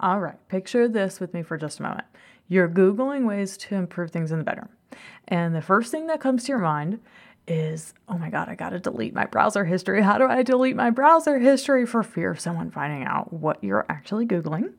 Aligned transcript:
All 0.00 0.18
right, 0.18 0.48
picture 0.48 0.88
this 0.88 1.20
with 1.20 1.34
me 1.34 1.42
for 1.42 1.58
just 1.58 1.78
a 1.78 1.82
moment. 1.82 2.06
You're 2.48 2.70
Googling 2.70 3.26
ways 3.26 3.58
to 3.58 3.74
improve 3.74 4.10
things 4.10 4.32
in 4.32 4.38
the 4.38 4.44
bedroom. 4.44 4.70
And 5.28 5.54
the 5.54 5.60
first 5.60 5.90
thing 5.90 6.06
that 6.06 6.20
comes 6.20 6.44
to 6.44 6.48
your 6.48 6.58
mind 6.58 7.00
is, 7.46 7.92
oh 8.08 8.16
my 8.16 8.30
God, 8.30 8.48
I 8.48 8.54
got 8.54 8.70
to 8.70 8.78
delete 8.78 9.12
my 9.12 9.26
browser 9.26 9.66
history. 9.66 10.02
How 10.02 10.16
do 10.16 10.26
I 10.26 10.42
delete 10.42 10.74
my 10.74 10.88
browser 10.88 11.38
history 11.38 11.84
for 11.84 12.02
fear 12.02 12.30
of 12.30 12.40
someone 12.40 12.70
finding 12.70 13.04
out 13.04 13.30
what 13.30 13.62
you're 13.62 13.84
actually 13.90 14.26
Googling? 14.26 14.72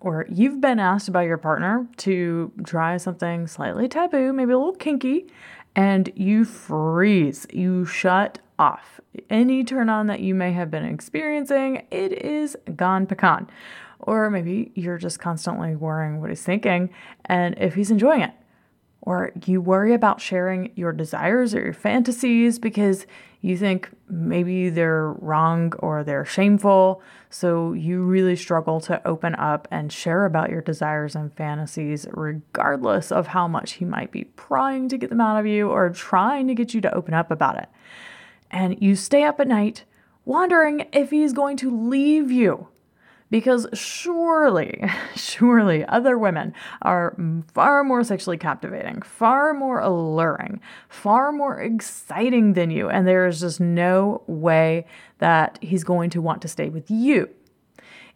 Or 0.00 0.26
you've 0.30 0.62
been 0.62 0.80
asked 0.80 1.12
by 1.12 1.24
your 1.24 1.38
partner 1.38 1.86
to 1.98 2.52
try 2.64 2.96
something 2.96 3.46
slightly 3.46 3.86
taboo, 3.86 4.32
maybe 4.32 4.52
a 4.52 4.58
little 4.58 4.74
kinky, 4.74 5.26
and 5.76 6.10
you 6.16 6.46
freeze. 6.46 7.46
You 7.52 7.84
shut 7.84 8.38
off. 8.58 9.00
Any 9.28 9.62
turn 9.62 9.88
on 9.88 10.06
that 10.06 10.20
you 10.20 10.34
may 10.34 10.52
have 10.52 10.70
been 10.70 10.84
experiencing, 10.84 11.86
it 11.90 12.24
is 12.24 12.56
gone 12.74 13.06
pecan. 13.06 13.48
Or 14.02 14.30
maybe 14.30 14.72
you're 14.74 14.98
just 14.98 15.20
constantly 15.20 15.76
worrying 15.76 16.20
what 16.20 16.30
he's 16.30 16.42
thinking 16.42 16.90
and 17.24 17.54
if 17.58 17.74
he's 17.74 17.90
enjoying 17.90 18.22
it. 18.22 18.32
Or 19.04 19.32
you 19.46 19.60
worry 19.60 19.94
about 19.94 20.20
sharing 20.20 20.70
your 20.76 20.92
desires 20.92 21.54
or 21.54 21.60
your 21.60 21.72
fantasies 21.72 22.60
because 22.60 23.04
you 23.40 23.56
think 23.56 23.90
maybe 24.08 24.70
they're 24.70 25.12
wrong 25.14 25.72
or 25.80 26.04
they're 26.04 26.24
shameful. 26.24 27.02
So 27.28 27.72
you 27.72 28.04
really 28.04 28.36
struggle 28.36 28.80
to 28.82 29.04
open 29.06 29.34
up 29.34 29.66
and 29.72 29.92
share 29.92 30.24
about 30.24 30.50
your 30.50 30.62
desires 30.62 31.16
and 31.16 31.32
fantasies, 31.34 32.06
regardless 32.12 33.10
of 33.10 33.28
how 33.28 33.48
much 33.48 33.72
he 33.72 33.84
might 33.84 34.12
be 34.12 34.24
prying 34.24 34.88
to 34.88 34.96
get 34.96 35.10
them 35.10 35.20
out 35.20 35.40
of 35.40 35.46
you 35.46 35.68
or 35.68 35.90
trying 35.90 36.46
to 36.46 36.54
get 36.54 36.72
you 36.72 36.80
to 36.82 36.94
open 36.94 37.14
up 37.14 37.32
about 37.32 37.58
it. 37.58 37.68
And 38.52 38.80
you 38.80 38.94
stay 38.94 39.24
up 39.24 39.40
at 39.40 39.48
night 39.48 39.84
wondering 40.24 40.86
if 40.92 41.10
he's 41.10 41.32
going 41.32 41.56
to 41.56 41.76
leave 41.76 42.30
you 42.30 42.68
because 43.32 43.66
surely, 43.72 44.84
surely 45.16 45.86
other 45.86 46.18
women 46.18 46.52
are 46.82 47.16
far 47.54 47.82
more 47.82 48.04
sexually 48.04 48.36
captivating, 48.36 49.00
far 49.00 49.54
more 49.54 49.80
alluring, 49.80 50.60
far 50.90 51.32
more 51.32 51.58
exciting 51.58 52.52
than 52.52 52.70
you, 52.70 52.90
and 52.90 53.08
there 53.08 53.26
is 53.26 53.40
just 53.40 53.58
no 53.58 54.22
way 54.26 54.84
that 55.18 55.58
he's 55.62 55.82
going 55.82 56.10
to 56.10 56.20
want 56.20 56.42
to 56.42 56.48
stay 56.48 56.68
with 56.68 56.90
you. 56.90 57.30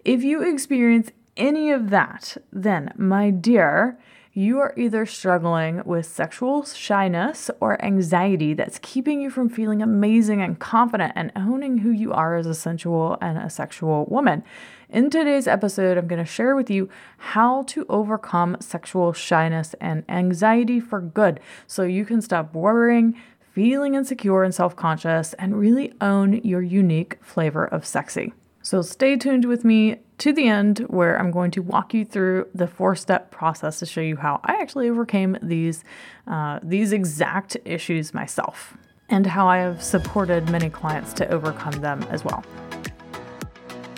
If 0.04 0.22
you 0.22 0.42
experience 0.42 1.10
any 1.34 1.70
of 1.70 1.88
that, 1.88 2.36
then, 2.52 2.92
my 2.98 3.30
dear, 3.30 3.98
you 4.36 4.58
are 4.58 4.74
either 4.76 5.06
struggling 5.06 5.82
with 5.86 6.04
sexual 6.04 6.62
shyness 6.62 7.50
or 7.58 7.82
anxiety 7.82 8.52
that's 8.52 8.78
keeping 8.82 9.22
you 9.22 9.30
from 9.30 9.48
feeling 9.48 9.80
amazing 9.80 10.42
and 10.42 10.58
confident 10.58 11.14
and 11.16 11.32
owning 11.34 11.78
who 11.78 11.90
you 11.90 12.12
are 12.12 12.36
as 12.36 12.44
a 12.44 12.52
sensual 12.52 13.16
and 13.22 13.38
a 13.38 13.48
sexual 13.48 14.04
woman. 14.10 14.44
In 14.88 15.10
today's 15.10 15.48
episode, 15.48 15.98
I'm 15.98 16.06
going 16.06 16.24
to 16.24 16.30
share 16.30 16.54
with 16.54 16.70
you 16.70 16.88
how 17.18 17.64
to 17.64 17.84
overcome 17.88 18.56
sexual 18.60 19.12
shyness 19.12 19.74
and 19.80 20.04
anxiety 20.08 20.78
for 20.78 21.00
good 21.00 21.40
so 21.66 21.82
you 21.82 22.04
can 22.04 22.22
stop 22.22 22.54
worrying, 22.54 23.20
feeling 23.52 23.96
insecure 23.96 24.44
and 24.44 24.54
self 24.54 24.76
conscious, 24.76 25.32
and 25.34 25.58
really 25.58 25.92
own 26.00 26.34
your 26.44 26.62
unique 26.62 27.18
flavor 27.20 27.64
of 27.64 27.84
sexy. 27.84 28.32
So 28.62 28.80
stay 28.80 29.16
tuned 29.16 29.44
with 29.44 29.64
me 29.64 29.96
to 30.18 30.32
the 30.32 30.46
end 30.46 30.78
where 30.88 31.18
I'm 31.18 31.32
going 31.32 31.50
to 31.52 31.62
walk 31.62 31.92
you 31.92 32.04
through 32.04 32.46
the 32.54 32.68
four-step 32.68 33.32
process 33.32 33.80
to 33.80 33.86
show 33.86 34.00
you 34.00 34.16
how 34.16 34.40
I 34.44 34.54
actually 34.54 34.88
overcame 34.88 35.36
these 35.42 35.82
uh, 36.28 36.60
these 36.62 36.92
exact 36.92 37.56
issues 37.64 38.14
myself 38.14 38.76
and 39.08 39.26
how 39.26 39.48
I 39.48 39.58
have 39.58 39.82
supported 39.82 40.48
many 40.48 40.70
clients 40.70 41.12
to 41.14 41.28
overcome 41.28 41.80
them 41.80 42.04
as 42.10 42.24
well. 42.24 42.44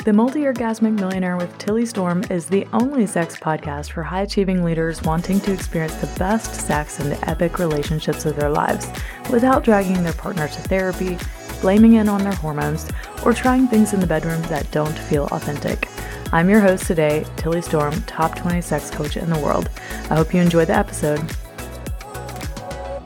The 0.09 0.15
Multi 0.15 0.45
Orgasmic 0.45 0.99
Millionaire 0.99 1.37
with 1.37 1.59
Tilly 1.59 1.85
Storm 1.85 2.25
is 2.31 2.47
the 2.47 2.67
only 2.73 3.05
sex 3.05 3.37
podcast 3.37 3.91
for 3.91 4.03
high 4.03 4.23
achieving 4.23 4.65
leaders 4.65 5.03
wanting 5.03 5.39
to 5.41 5.53
experience 5.53 5.97
the 5.97 6.07
best 6.19 6.55
sex 6.55 6.99
and 6.99 7.13
epic 7.29 7.59
relationships 7.59 8.25
of 8.25 8.35
their 8.35 8.49
lives 8.49 8.89
without 9.31 9.65
dragging 9.65 10.03
their 10.03 10.15
partner 10.15 10.49
to 10.49 10.63
therapy 10.63 11.19
blaming 11.61 11.97
it 11.97 12.09
on 12.09 12.23
their 12.23 12.33
hormones, 12.33 12.91
or 13.23 13.35
trying 13.35 13.69
things 13.69 13.93
in 13.93 14.01
the 14.01 14.07
bedroom 14.07 14.41
that 14.45 14.71
don't 14.71 14.99
feel 14.99 15.27
authentic. 15.27 15.91
I'm 16.33 16.49
your 16.49 16.61
host 16.61 16.87
today, 16.87 17.27
Tilly 17.37 17.61
Storm, 17.61 18.01
top 18.05 18.35
20 18.35 18.63
sex 18.63 18.91
coach 18.91 19.19
in 19.19 19.29
the 19.29 19.39
world. 19.39 19.69
I 20.09 20.17
hope 20.17 20.33
you 20.33 20.41
enjoy 20.41 20.65
the 20.65 20.75
episode. 20.75 21.21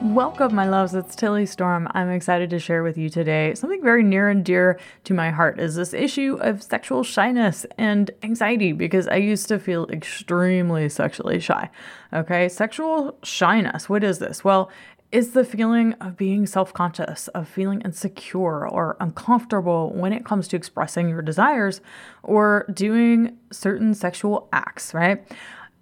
Welcome, 0.03 0.57
my 0.57 0.69
loves. 0.69 0.95
It's 0.95 1.15
Tilly 1.15 1.47
Storm. 1.47 1.87
I'm 1.93 2.11
excited 2.11 2.51
to 2.51 2.59
share 2.59 2.83
with 2.83 2.99
you 2.99 3.09
today 3.09 3.55
something 3.55 3.81
very 3.81 4.03
near 4.03 4.29
and 4.29 4.45
dear 4.45 4.81
to 5.05 5.15
my 5.15 5.31
heart 5.31 5.61
is 5.61 5.77
this 5.77 5.95
issue 5.95 6.39
of 6.41 6.61
sexual 6.61 7.05
shyness 7.05 7.65
and 7.79 8.11
anxiety 8.25 8.73
because 8.73 9.07
I 9.07 9.17
used 9.17 9.47
to 9.47 9.61
feel 9.61 9.87
extremely 9.91 10.89
sexually 10.89 11.39
shy. 11.39 11.71
Okay, 12.13 12.49
sexual 12.49 13.17
shyness. 13.23 13.89
What 13.89 14.03
is 14.03 14.19
this? 14.19 14.43
Well, 14.43 14.73
it's 15.13 15.29
the 15.29 15.45
feeling 15.45 15.93
of 16.01 16.17
being 16.17 16.47
self 16.47 16.75
conscious, 16.75 17.29
of 17.29 17.49
feeling 17.49 17.81
insecure 17.83 18.69
or 18.69 18.97
uncomfortable 18.99 19.93
when 19.93 20.13
it 20.13 20.25
comes 20.25 20.49
to 20.49 20.57
expressing 20.57 21.09
your 21.09 21.23
desires 21.23 21.81
or 22.25 22.67
doing 22.75 23.39
certain 23.53 23.95
sexual 23.95 24.49
acts, 24.53 24.95
right? 24.95 25.25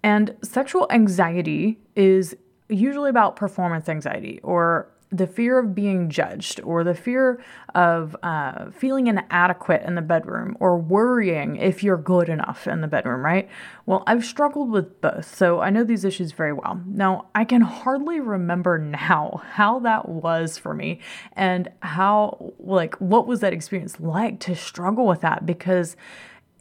And 0.03 0.37
sexual 0.43 0.85
anxiety 0.91 1.79
is 1.95 2.35
usually 2.71 3.09
about 3.09 3.35
performance 3.35 3.87
anxiety 3.89 4.39
or 4.43 4.87
the 5.11 5.27
fear 5.27 5.59
of 5.59 5.75
being 5.75 6.09
judged 6.09 6.61
or 6.61 6.85
the 6.85 6.95
fear 6.95 7.43
of 7.75 8.15
uh, 8.23 8.71
feeling 8.71 9.07
inadequate 9.07 9.81
in 9.83 9.95
the 9.95 10.01
bedroom 10.01 10.55
or 10.61 10.77
worrying 10.77 11.57
if 11.57 11.83
you're 11.83 11.97
good 11.97 12.29
enough 12.29 12.65
in 12.65 12.79
the 12.79 12.87
bedroom, 12.87 13.23
right? 13.23 13.49
Well, 13.85 14.03
I've 14.07 14.23
struggled 14.23 14.71
with 14.71 15.01
both, 15.01 15.35
so 15.35 15.59
I 15.59 15.69
know 15.69 15.83
these 15.83 16.05
issues 16.05 16.31
very 16.31 16.53
well. 16.53 16.81
Now, 16.85 17.25
I 17.35 17.43
can 17.43 17.61
hardly 17.61 18.21
remember 18.21 18.77
now 18.77 19.41
how 19.51 19.79
that 19.79 20.07
was 20.07 20.57
for 20.57 20.73
me 20.73 20.99
and 21.33 21.69
how, 21.81 22.53
like, 22.57 22.95
what 22.95 23.27
was 23.27 23.41
that 23.41 23.51
experience 23.51 23.99
like 23.99 24.39
to 24.41 24.55
struggle 24.55 25.05
with 25.05 25.21
that 25.21 25.45
because 25.45 25.97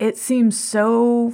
it 0.00 0.18
seems 0.18 0.58
so 0.58 1.32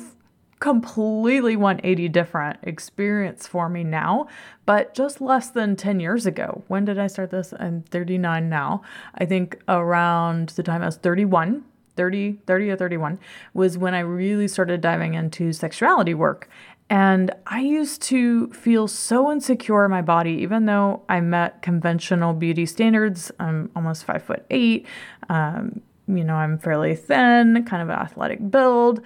completely 0.58 1.56
180 1.56 2.08
different 2.08 2.58
experience 2.62 3.46
for 3.46 3.68
me 3.68 3.84
now, 3.84 4.26
but 4.64 4.94
just 4.94 5.20
less 5.20 5.50
than 5.50 5.76
10 5.76 6.00
years 6.00 6.26
ago. 6.26 6.64
When 6.68 6.84
did 6.84 6.98
I 6.98 7.06
start 7.08 7.30
this? 7.30 7.52
I'm 7.58 7.82
39 7.82 8.48
now. 8.48 8.82
I 9.14 9.26
think 9.26 9.60
around 9.68 10.50
the 10.50 10.62
time 10.62 10.82
I 10.82 10.86
was 10.86 10.96
31, 10.96 11.64
30, 11.96 12.38
30 12.46 12.70
or 12.70 12.76
31 12.76 13.18
was 13.54 13.76
when 13.76 13.94
I 13.94 14.00
really 14.00 14.48
started 14.48 14.80
diving 14.80 15.14
into 15.14 15.52
sexuality 15.52 16.14
work. 16.14 16.48
And 16.88 17.32
I 17.48 17.60
used 17.60 18.00
to 18.02 18.48
feel 18.52 18.86
so 18.86 19.32
insecure 19.32 19.84
in 19.84 19.90
my 19.90 20.02
body, 20.02 20.32
even 20.32 20.66
though 20.66 21.02
I 21.08 21.20
met 21.20 21.60
conventional 21.60 22.32
beauty 22.32 22.64
standards. 22.64 23.32
I'm 23.40 23.70
almost 23.74 24.04
five 24.04 24.22
foot 24.22 24.46
eight. 24.50 24.86
Um, 25.28 25.80
you 26.06 26.22
know, 26.22 26.36
I'm 26.36 26.58
fairly 26.58 26.94
thin, 26.94 27.64
kind 27.64 27.82
of 27.82 27.88
an 27.88 27.98
athletic 27.98 28.50
build. 28.50 29.00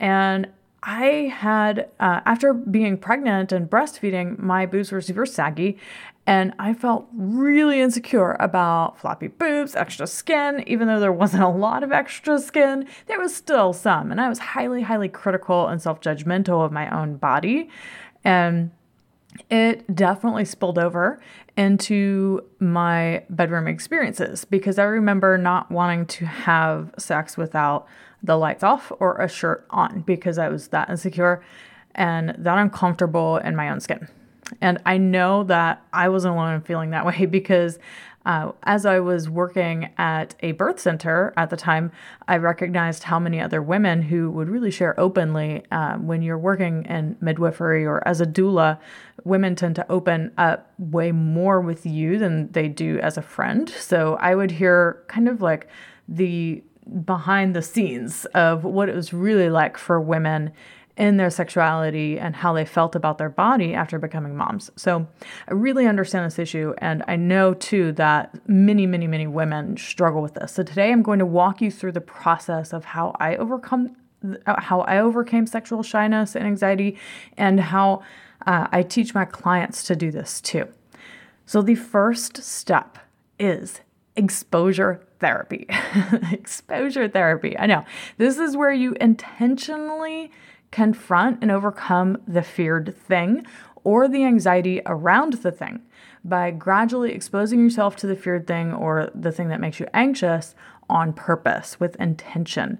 And 0.00 0.48
I 0.82 1.32
had, 1.34 1.88
uh, 1.98 2.20
after 2.24 2.52
being 2.52 2.98
pregnant 2.98 3.50
and 3.50 3.68
breastfeeding, 3.68 4.38
my 4.38 4.64
boobs 4.64 4.92
were 4.92 5.00
super 5.00 5.26
saggy, 5.26 5.76
and 6.26 6.52
I 6.58 6.74
felt 6.74 7.08
really 7.14 7.80
insecure 7.80 8.36
about 8.38 8.98
floppy 9.00 9.28
boobs, 9.28 9.74
extra 9.74 10.06
skin. 10.06 10.62
Even 10.66 10.86
though 10.86 11.00
there 11.00 11.12
wasn't 11.12 11.42
a 11.42 11.48
lot 11.48 11.82
of 11.82 11.90
extra 11.90 12.38
skin, 12.38 12.86
there 13.06 13.18
was 13.18 13.34
still 13.34 13.72
some. 13.72 14.12
And 14.12 14.20
I 14.20 14.28
was 14.28 14.38
highly, 14.38 14.82
highly 14.82 15.08
critical 15.08 15.66
and 15.68 15.80
self 15.80 16.00
judgmental 16.00 16.64
of 16.64 16.70
my 16.70 16.88
own 16.90 17.16
body. 17.16 17.70
And 18.24 18.70
it 19.50 19.94
definitely 19.94 20.44
spilled 20.44 20.78
over 20.78 21.20
into 21.56 22.44
my 22.60 23.24
bedroom 23.30 23.66
experiences 23.66 24.44
because 24.44 24.78
I 24.78 24.84
remember 24.84 25.36
not 25.38 25.70
wanting 25.70 26.06
to 26.06 26.26
have 26.26 26.94
sex 26.98 27.36
without 27.36 27.86
the 28.22 28.36
lights 28.36 28.62
off 28.62 28.92
or 29.00 29.20
a 29.20 29.28
shirt 29.28 29.66
on 29.70 30.00
because 30.02 30.38
I 30.38 30.48
was 30.48 30.68
that 30.68 30.90
insecure 30.90 31.42
and 31.94 32.34
that 32.38 32.58
uncomfortable 32.58 33.38
in 33.38 33.56
my 33.56 33.70
own 33.70 33.80
skin. 33.80 34.08
And 34.60 34.78
I 34.86 34.98
know 34.98 35.44
that 35.44 35.82
I 35.92 36.08
wasn't 36.08 36.34
alone 36.34 36.54
in 36.54 36.60
feeling 36.62 36.90
that 36.90 37.06
way 37.06 37.26
because 37.26 37.78
uh, 38.26 38.52
as 38.64 38.84
I 38.84 39.00
was 39.00 39.28
working 39.28 39.90
at 39.96 40.34
a 40.40 40.52
birth 40.52 40.80
center 40.80 41.32
at 41.36 41.50
the 41.50 41.56
time, 41.56 41.92
I 42.26 42.36
recognized 42.36 43.04
how 43.04 43.18
many 43.18 43.40
other 43.40 43.62
women 43.62 44.02
who 44.02 44.30
would 44.30 44.48
really 44.48 44.70
share 44.70 44.98
openly 45.00 45.64
uh, 45.70 45.96
when 45.96 46.22
you're 46.22 46.38
working 46.38 46.84
in 46.86 47.16
midwifery 47.20 47.86
or 47.86 48.06
as 48.06 48.20
a 48.20 48.26
doula, 48.26 48.78
women 49.24 49.56
tend 49.56 49.76
to 49.76 49.90
open 49.90 50.32
up 50.36 50.70
way 50.78 51.12
more 51.12 51.60
with 51.60 51.86
you 51.86 52.18
than 52.18 52.52
they 52.52 52.68
do 52.68 52.98
as 52.98 53.16
a 53.16 53.22
friend. 53.22 53.68
So 53.70 54.16
I 54.20 54.34
would 54.34 54.50
hear 54.50 55.02
kind 55.08 55.28
of 55.28 55.40
like 55.40 55.68
the 56.08 56.62
behind 57.04 57.54
the 57.54 57.62
scenes 57.62 58.24
of 58.26 58.64
what 58.64 58.88
it 58.88 58.94
was 58.94 59.12
really 59.12 59.50
like 59.50 59.76
for 59.76 60.00
women 60.00 60.52
in 60.98 61.16
their 61.16 61.30
sexuality 61.30 62.18
and 62.18 62.34
how 62.36 62.52
they 62.52 62.64
felt 62.64 62.96
about 62.96 63.18
their 63.18 63.30
body 63.30 63.72
after 63.72 63.98
becoming 63.98 64.36
moms. 64.36 64.70
So 64.76 65.06
I 65.48 65.54
really 65.54 65.86
understand 65.86 66.26
this 66.26 66.38
issue, 66.38 66.74
and 66.78 67.04
I 67.06 67.16
know 67.16 67.54
too 67.54 67.92
that 67.92 68.36
many, 68.48 68.84
many, 68.86 69.06
many 69.06 69.26
women 69.26 69.76
struggle 69.76 70.20
with 70.20 70.34
this. 70.34 70.52
So 70.52 70.64
today 70.64 70.90
I'm 70.90 71.02
going 71.02 71.20
to 71.20 71.26
walk 71.26 71.62
you 71.62 71.70
through 71.70 71.92
the 71.92 72.00
process 72.00 72.72
of 72.72 72.84
how 72.84 73.16
I 73.20 73.36
overcome 73.36 73.96
how 74.46 74.80
I 74.80 74.98
overcame 74.98 75.46
sexual 75.46 75.84
shyness 75.84 76.34
and 76.34 76.44
anxiety, 76.44 76.98
and 77.36 77.60
how 77.60 78.02
uh, 78.46 78.66
I 78.72 78.82
teach 78.82 79.14
my 79.14 79.24
clients 79.24 79.84
to 79.84 79.94
do 79.94 80.10
this 80.10 80.40
too. 80.40 80.66
So, 81.46 81.62
the 81.62 81.76
first 81.76 82.42
step 82.42 82.98
is 83.38 83.80
exposure 84.16 85.06
therapy. 85.20 85.66
exposure 86.32 87.08
therapy. 87.08 87.56
I 87.56 87.66
know. 87.66 87.84
This 88.16 88.38
is 88.38 88.56
where 88.56 88.72
you 88.72 88.96
intentionally 89.00 90.32
confront 90.70 91.42
and 91.42 91.50
overcome 91.50 92.18
the 92.26 92.42
feared 92.42 92.96
thing 92.96 93.46
or 93.84 94.08
the 94.08 94.24
anxiety 94.24 94.80
around 94.86 95.34
the 95.34 95.52
thing 95.52 95.82
by 96.24 96.50
gradually 96.50 97.12
exposing 97.12 97.60
yourself 97.60 97.96
to 97.96 98.06
the 98.06 98.16
feared 98.16 98.46
thing 98.46 98.72
or 98.72 99.10
the 99.14 99.32
thing 99.32 99.48
that 99.48 99.60
makes 99.60 99.80
you 99.80 99.86
anxious 99.94 100.54
on 100.90 101.12
purpose 101.12 101.80
with 101.80 101.96
intention. 101.96 102.78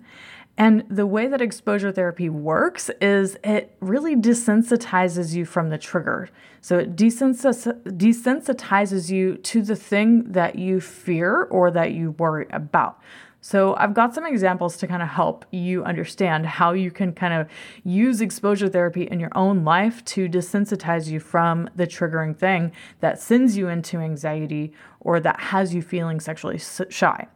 And 0.58 0.85
the 0.90 1.06
way 1.06 1.26
that 1.29 1.40
exposure 1.40 1.93
therapy 1.93 2.29
works 2.29 2.90
is 3.00 3.38
it 3.44 3.76
really 3.79 4.17
desensitizes 4.17 5.32
you 5.32 5.44
from 5.44 5.70
the 5.70 5.79
trigger. 5.79 6.29
So 6.61 6.79
it 6.79 6.96
desensitizes 6.96 9.08
you 9.08 9.37
to 9.37 9.62
the 9.62 9.76
thing 9.76 10.32
that 10.32 10.56
you 10.56 10.81
fear 10.81 11.44
or 11.44 11.70
that 11.70 11.93
you 11.93 12.11
worry 12.11 12.49
about. 12.50 13.00
So, 13.40 13.76
I've 13.76 13.94
got 13.94 14.14
some 14.14 14.26
examples 14.26 14.76
to 14.79 14.88
kind 14.88 15.00
of 15.00 15.08
help 15.08 15.44
you 15.52 15.85
understand 15.85 16.44
how 16.44 16.73
you 16.73 16.90
can 16.90 17.12
kind 17.12 17.32
of 17.32 17.49
use 17.85 18.20
exposure 18.20 18.69
therapy 18.69 19.05
in 19.05 19.20
your 19.20 19.31
own 19.37 19.64
life 19.64 20.05
to 20.06 20.29
desensitize 20.29 21.08
you 21.08 21.20
from 21.20 21.70
the 21.76 21.87
triggering 21.87 22.37
thing 22.37 22.73
that 23.00 23.20
sends 23.20 23.56
you 23.56 23.69
into 23.69 23.99
anxiety 23.99 24.73
or 25.00 25.20
that 25.20 25.38
has 25.38 25.73
you 25.73 25.82
feeling 25.82 26.19
sexually 26.19 26.58
shy. 26.90 27.29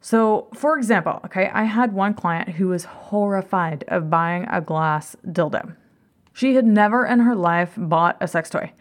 So, 0.00 0.48
for 0.54 0.76
example, 0.76 1.20
okay, 1.26 1.48
I 1.54 1.62
had 1.62 1.92
one 1.92 2.14
client 2.14 2.48
who 2.48 2.68
was 2.68 2.84
horrified 2.84 3.84
of 3.86 4.10
buying 4.10 4.46
a 4.50 4.60
glass 4.60 5.14
dildo. 5.26 5.76
She 6.32 6.54
had 6.54 6.64
never 6.64 7.06
in 7.06 7.20
her 7.20 7.36
life 7.36 7.74
bought 7.76 8.16
a 8.20 8.26
sex 8.26 8.50
toy, 8.50 8.72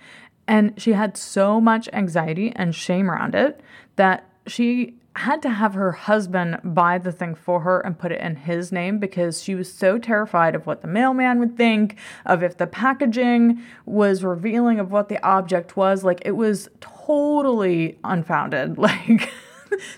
and 0.47 0.73
she 0.81 0.93
had 0.93 1.15
so 1.17 1.61
much 1.61 1.89
anxiety 1.93 2.51
and 2.55 2.73
shame 2.73 3.11
around 3.11 3.35
it 3.35 3.61
that 3.97 4.27
she 4.47 4.95
had 5.15 5.41
to 5.41 5.49
have 5.49 5.73
her 5.73 5.91
husband 5.91 6.59
buy 6.63 6.97
the 6.97 7.11
thing 7.11 7.35
for 7.35 7.61
her 7.61 7.81
and 7.81 7.99
put 7.99 8.11
it 8.11 8.21
in 8.21 8.35
his 8.37 8.71
name 8.71 8.97
because 8.97 9.43
she 9.43 9.55
was 9.55 9.71
so 9.71 9.97
terrified 9.97 10.55
of 10.55 10.65
what 10.65 10.81
the 10.81 10.87
mailman 10.87 11.39
would 11.39 11.57
think, 11.57 11.97
of 12.25 12.41
if 12.41 12.57
the 12.57 12.67
packaging 12.67 13.61
was 13.85 14.23
revealing 14.23 14.79
of 14.79 14.91
what 14.91 15.09
the 15.09 15.21
object 15.25 15.75
was. 15.75 16.03
Like, 16.03 16.21
it 16.23 16.31
was 16.31 16.69
totally 16.79 17.97
unfounded. 18.03 18.77
Like, 18.91 19.31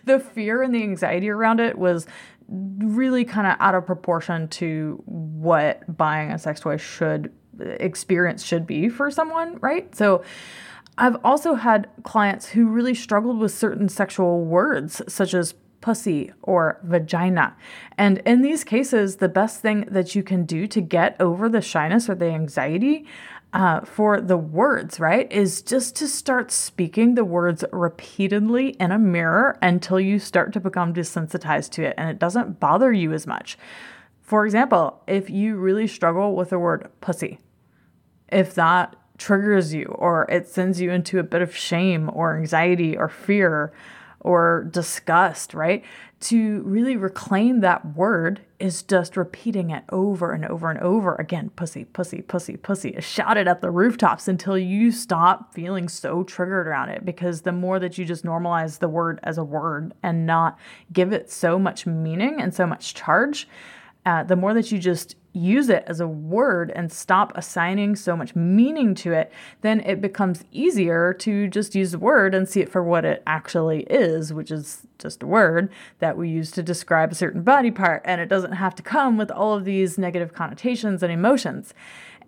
the 0.06 0.20
fear 0.20 0.62
and 0.62 0.74
the 0.74 0.84
anxiety 0.84 1.30
around 1.30 1.60
it 1.60 1.78
was 1.78 2.06
really 2.48 3.26
kind 3.26 3.48
of 3.48 3.56
out 3.60 3.74
of 3.74 3.86
proportion 3.86 4.48
to 4.48 5.02
what 5.06 5.82
buying 5.98 6.32
a 6.32 6.38
sex 6.38 6.60
toy 6.60 6.78
should 6.78 7.34
experience 7.60 8.44
should 8.44 8.68
be 8.68 8.90
for 8.90 9.10
someone, 9.10 9.58
right? 9.62 9.96
So 9.96 10.24
I've 10.98 11.18
also 11.24 11.56
had 11.56 11.90
clients 12.04 12.50
who 12.50 12.68
really 12.68 12.94
struggled 12.94 13.40
with 13.40 13.52
certain 13.52 13.90
sexual 13.90 14.46
words 14.46 15.02
such 15.08 15.34
as 15.34 15.56
pussy 15.82 16.32
or 16.42 16.80
vagina. 16.84 17.56
And 17.98 18.20
in 18.20 18.42
these 18.42 18.64
cases, 18.64 19.18
the 19.18 19.28
best 19.28 19.62
thing 19.62 19.86
that 19.90 20.16
you 20.16 20.24
can 20.24 20.46
do 20.46 20.66
to 20.68 20.80
get 20.80 21.20
over 21.20 21.50
the 21.50 21.62
shyness 21.62 22.10
or 22.10 22.16
the 22.16 22.32
anxiety 22.32 23.06
uh, 23.52 23.82
for 23.82 24.22
the 24.22 24.38
words, 24.38 25.00
right, 25.00 25.32
is 25.32 25.62
just 25.62 25.96
to 25.98 26.08
start 26.08 26.52
speaking 26.52 27.16
the 27.16 27.26
words 27.26 27.64
repeatedly 27.72 28.70
in 28.80 28.92
a 28.92 28.98
mirror 28.98 29.60
until 29.62 30.00
you 30.00 30.20
start 30.20 30.54
to 30.54 30.60
become 30.60 30.94
desensitized 30.94 31.70
to 31.72 31.84
it 31.84 31.94
and 31.98 32.10
it 32.10 32.18
doesn't 32.18 32.60
bother 32.60 32.92
you 32.92 33.14
as 33.14 33.28
much. 33.28 33.58
For 34.22 34.46
example, 34.46 35.04
if 35.06 35.30
you 35.30 35.58
really 35.58 35.86
struggle 35.86 36.36
with 36.36 36.50
the 36.50 36.58
word 36.58 36.90
pussy, 37.02 37.40
if 38.30 38.56
that 38.56 38.96
triggers 39.18 39.74
you 39.74 39.86
or 39.86 40.26
it 40.30 40.48
sends 40.48 40.82
you 40.82 40.92
into 40.92 41.20
a 41.20 41.24
bit 41.24 41.42
of 41.42 41.56
shame 41.56 42.10
or 42.14 42.38
anxiety 42.38 42.98
or 42.98 43.10
fear, 43.10 43.72
or 44.24 44.68
disgust, 44.72 45.54
right? 45.54 45.84
To 46.22 46.62
really 46.62 46.96
reclaim 46.96 47.60
that 47.60 47.98
word 47.98 48.40
is 48.58 48.82
just 48.82 49.18
repeating 49.18 49.70
it 49.70 49.84
over 49.90 50.32
and 50.32 50.46
over 50.46 50.72
and 50.72 50.80
over 50.80 51.16
again 51.16 51.52
pussy, 51.58 51.84
pussy, 51.84 52.22
pussy, 52.22 52.56
pussy. 52.56 52.96
Shout 53.02 53.36
it 53.36 53.48
at 53.48 53.60
the 53.60 53.70
rooftops 53.70 54.30
until 54.30 54.58
you 54.58 54.92
stop 54.92 55.54
feeling 55.54 55.90
so 55.90 56.24
triggered 56.24 56.68
around 56.68 56.90
it. 56.90 57.04
Because 57.04 57.42
the 57.42 57.52
more 57.52 57.80
that 57.80 57.98
you 57.98 58.06
just 58.06 58.24
normalize 58.24 58.80
the 58.80 58.88
word 58.88 59.20
as 59.24 59.38
a 59.38 59.44
word 59.44 59.94
and 60.02 60.26
not 60.26 60.58
give 60.94 61.12
it 61.12 61.30
so 61.30 61.60
much 61.60 61.86
meaning 61.86 62.42
and 62.42 62.56
so 62.56 62.66
much 62.66 62.94
charge, 62.94 63.50
uh, 64.06 64.24
the 64.24 64.38
more 64.38 64.54
that 64.54 64.72
you 64.72 64.80
just 64.80 65.18
use 65.34 65.68
it 65.68 65.84
as 65.88 66.00
a 66.00 66.08
word 66.08 66.72
and 66.76 66.92
stop 66.92 67.32
assigning 67.36 67.96
so 67.96 68.16
much 68.16 68.36
meaning 68.36 68.94
to 68.94 69.12
it, 69.12 69.32
then 69.62 69.80
it 69.82 70.00
becomes 70.00 70.46
easier 70.52 71.14
to 71.14 71.48
just 71.48 71.76
use 71.76 71.92
the 71.92 72.00
word 72.00 72.36
and 72.36 72.48
see 72.48 72.62
it 72.62 72.70
for 72.70 72.84
what 72.84 73.04
it 73.04 73.24
actually 73.26 73.82
is, 73.90 74.32
which 74.32 74.52
is 74.52 74.86
just 75.00 75.24
a 75.24 75.28
word 75.28 75.70
that 76.00 76.18
we 76.18 76.30
use 76.30 76.52
to 76.52 76.64
describe 76.64 77.12
a 77.12 77.16
certain 77.16 77.42
body 77.42 77.72
part. 77.72 78.02
And 78.06 78.22
it 78.22 78.30
doesn't 78.30 78.54
have 78.54 78.76
to 78.76 78.84
come 78.84 79.18
with 79.18 79.32
all 79.32 79.54
of 79.54 79.66
these 79.66 79.98
negative 79.98 80.34
connotations 80.34 81.02
and 81.02 81.12
emotions. 81.12 81.74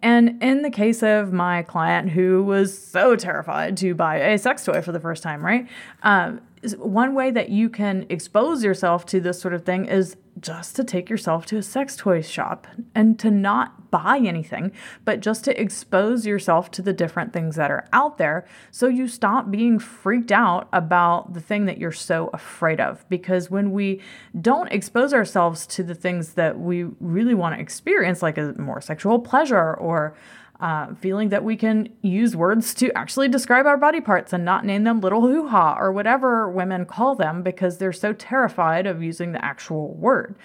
And 0.01 0.42
in 0.44 0.62
the 0.62 0.69
case 0.69 1.01
of 1.04 1.31
my 1.31 1.63
client 1.63 2.10
who 2.10 2.44
was 2.44 2.78
so 2.78 3.16
terrified 3.16 3.78
to 3.78 3.96
buy 3.96 4.18
a 4.18 4.38
sex 4.38 4.63
toy 4.63 4.81
for 4.81 4.92
the 4.92 5.00
first 5.00 5.24
time, 5.24 5.44
right? 5.44 5.68
Um, 6.04 6.42
one 6.73 7.13
way 7.13 7.31
that 7.31 7.50
you 7.50 7.69
can 7.69 8.06
expose 8.09 8.63
yourself 8.63 9.06
to 9.07 9.19
this 9.19 9.39
sort 9.39 9.53
of 9.53 9.65
thing 9.65 9.85
is 9.85 10.17
just 10.39 10.75
to 10.75 10.83
take 10.83 11.09
yourself 11.09 11.45
to 11.45 11.57
a 11.57 11.63
sex 11.63 11.95
toy 11.95 12.21
shop 12.21 12.67
and 12.94 13.17
to 13.19 13.31
not 13.31 13.89
buy 13.89 14.17
anything, 14.17 14.71
but 15.06 15.21
just 15.21 15.45
to 15.45 15.62
expose 15.62 16.25
yourself 16.25 16.69
to 16.71 16.81
the 16.81 16.91
different 16.91 17.31
things 17.31 17.56
that 17.56 17.71
are 17.71 17.88
out 17.94 18.17
there 18.17 18.45
so 18.69 18.88
you 18.88 19.07
stop 19.07 19.50
being 19.50 19.79
freaked 19.79 20.31
out 20.31 20.67
about 20.73 21.33
the 21.33 21.39
thing 21.39 21.65
that 21.65 21.77
you're 21.77 21.91
so 21.91 22.29
afraid 22.33 22.81
of. 22.81 23.07
Because 23.07 23.50
when 23.50 23.71
we 23.71 24.01
don't 24.41 24.71
expose 24.71 25.13
ourselves 25.13 25.65
to 25.67 25.83
the 25.83 25.95
things 25.95 26.33
that 26.33 26.59
we 26.59 26.83
really 27.00 27.33
want 27.33 27.56
to 27.56 27.62
experience, 27.62 28.21
like 28.21 28.38
a 28.38 28.53
more 28.57 28.81
sexual 28.81 29.19
pleasure 29.19 29.73
or 29.75 30.15
uh, 30.60 30.94
feeling 30.96 31.30
that 31.30 31.44
we 31.44 31.56
can 31.56 31.90
use 32.02 32.36
words 32.36 32.74
to 32.75 32.92
actually 32.98 33.28
describe 33.28 33.66
our 33.66 33.78
body 33.78 34.00
parts 34.00 34.31
and 34.31 34.46
not 34.46 34.66
name 34.66 34.84
them 34.84 35.02
little 35.02 35.22
hoo 35.22 35.48
ha 35.48 35.75
or 35.78 35.92
whatever 35.92 36.50
women 36.50 36.86
call 36.86 37.16
them 37.16 37.44
because 37.44 37.78
they're 37.78 37.94
so 37.94 38.13
terrified 38.13 38.88
of 38.88 39.04
using 39.04 39.34
the 39.34 39.44
actual 39.44 39.94
word. 39.94 40.36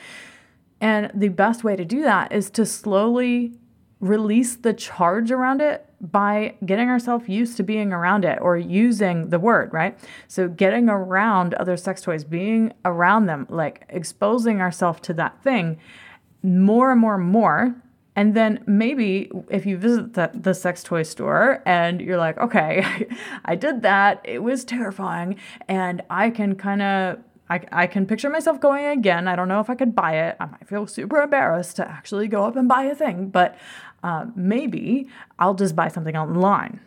And 0.81 1.11
the 1.15 1.29
best 1.29 1.63
way 1.63 1.77
to 1.77 1.85
do 1.85 2.03
that 2.03 2.33
is 2.33 2.51
to 2.51 2.67
slowly 2.67 3.53
release 4.01 4.57
the 4.57 4.73
charge 4.73 5.31
around 5.31 5.61
it 5.61 5.87
by 6.01 6.55
getting 6.65 6.89
ourselves 6.89 7.29
used 7.29 7.59
to 7.59 7.63
being 7.63 7.93
around 7.93 8.25
it 8.25 8.39
or 8.41 8.57
using 8.57 9.29
the 9.29 9.39
word, 9.39 9.73
right? 9.73 9.99
So, 10.27 10.49
getting 10.49 10.89
around 10.89 11.53
other 11.55 11.77
sex 11.77 12.01
toys, 12.01 12.25
being 12.25 12.73
around 12.87 13.27
them, 13.27 13.47
like 13.51 13.85
exposing 13.91 14.63
ourselves 14.63 15.01
to 15.03 15.15
that 15.15 15.43
thing 15.43 15.79
more 16.43 16.91
and 16.91 17.01
more 17.01 17.17
and 17.17 17.25
more 17.25 17.77
and 18.21 18.35
then 18.35 18.63
maybe 18.67 19.31
if 19.49 19.65
you 19.65 19.79
visit 19.79 20.13
the, 20.13 20.31
the 20.35 20.53
sex 20.53 20.83
toy 20.83 21.05
store 21.05 21.63
and 21.65 22.03
you're 22.03 22.19
like, 22.19 22.37
okay, 22.37 23.09
I 23.47 23.55
did 23.55 23.81
that, 23.81 24.21
it 24.25 24.43
was 24.43 24.63
terrifying, 24.63 25.37
and 25.69 26.03
I 26.11 26.29
can 26.29 26.55
kind 26.55 26.83
of 26.83 27.21
I, 27.49 27.63
I 27.73 27.87
can 27.87 28.05
picture 28.05 28.29
myself 28.29 28.61
going 28.61 28.85
again. 28.85 29.27
I 29.27 29.37
don't 29.37 29.49
know 29.49 29.61
if 29.61 29.71
I 29.71 29.75
could 29.75 29.95
buy 29.95 30.17
it. 30.17 30.37
I 30.39 30.45
might 30.45 30.69
feel 30.69 30.87
super 30.87 31.23
embarrassed 31.23 31.77
to 31.77 31.91
actually 31.91 32.29
go 32.29 32.45
up 32.45 32.57
and 32.57 32.69
buy 32.69 32.83
a 32.83 32.95
thing, 32.95 33.31
but 33.31 33.57
uh, 34.03 34.27
maybe 34.37 35.09
I'll 35.39 35.55
just 35.55 35.75
buy 35.75 35.89
something 35.89 36.15
online. 36.15 36.79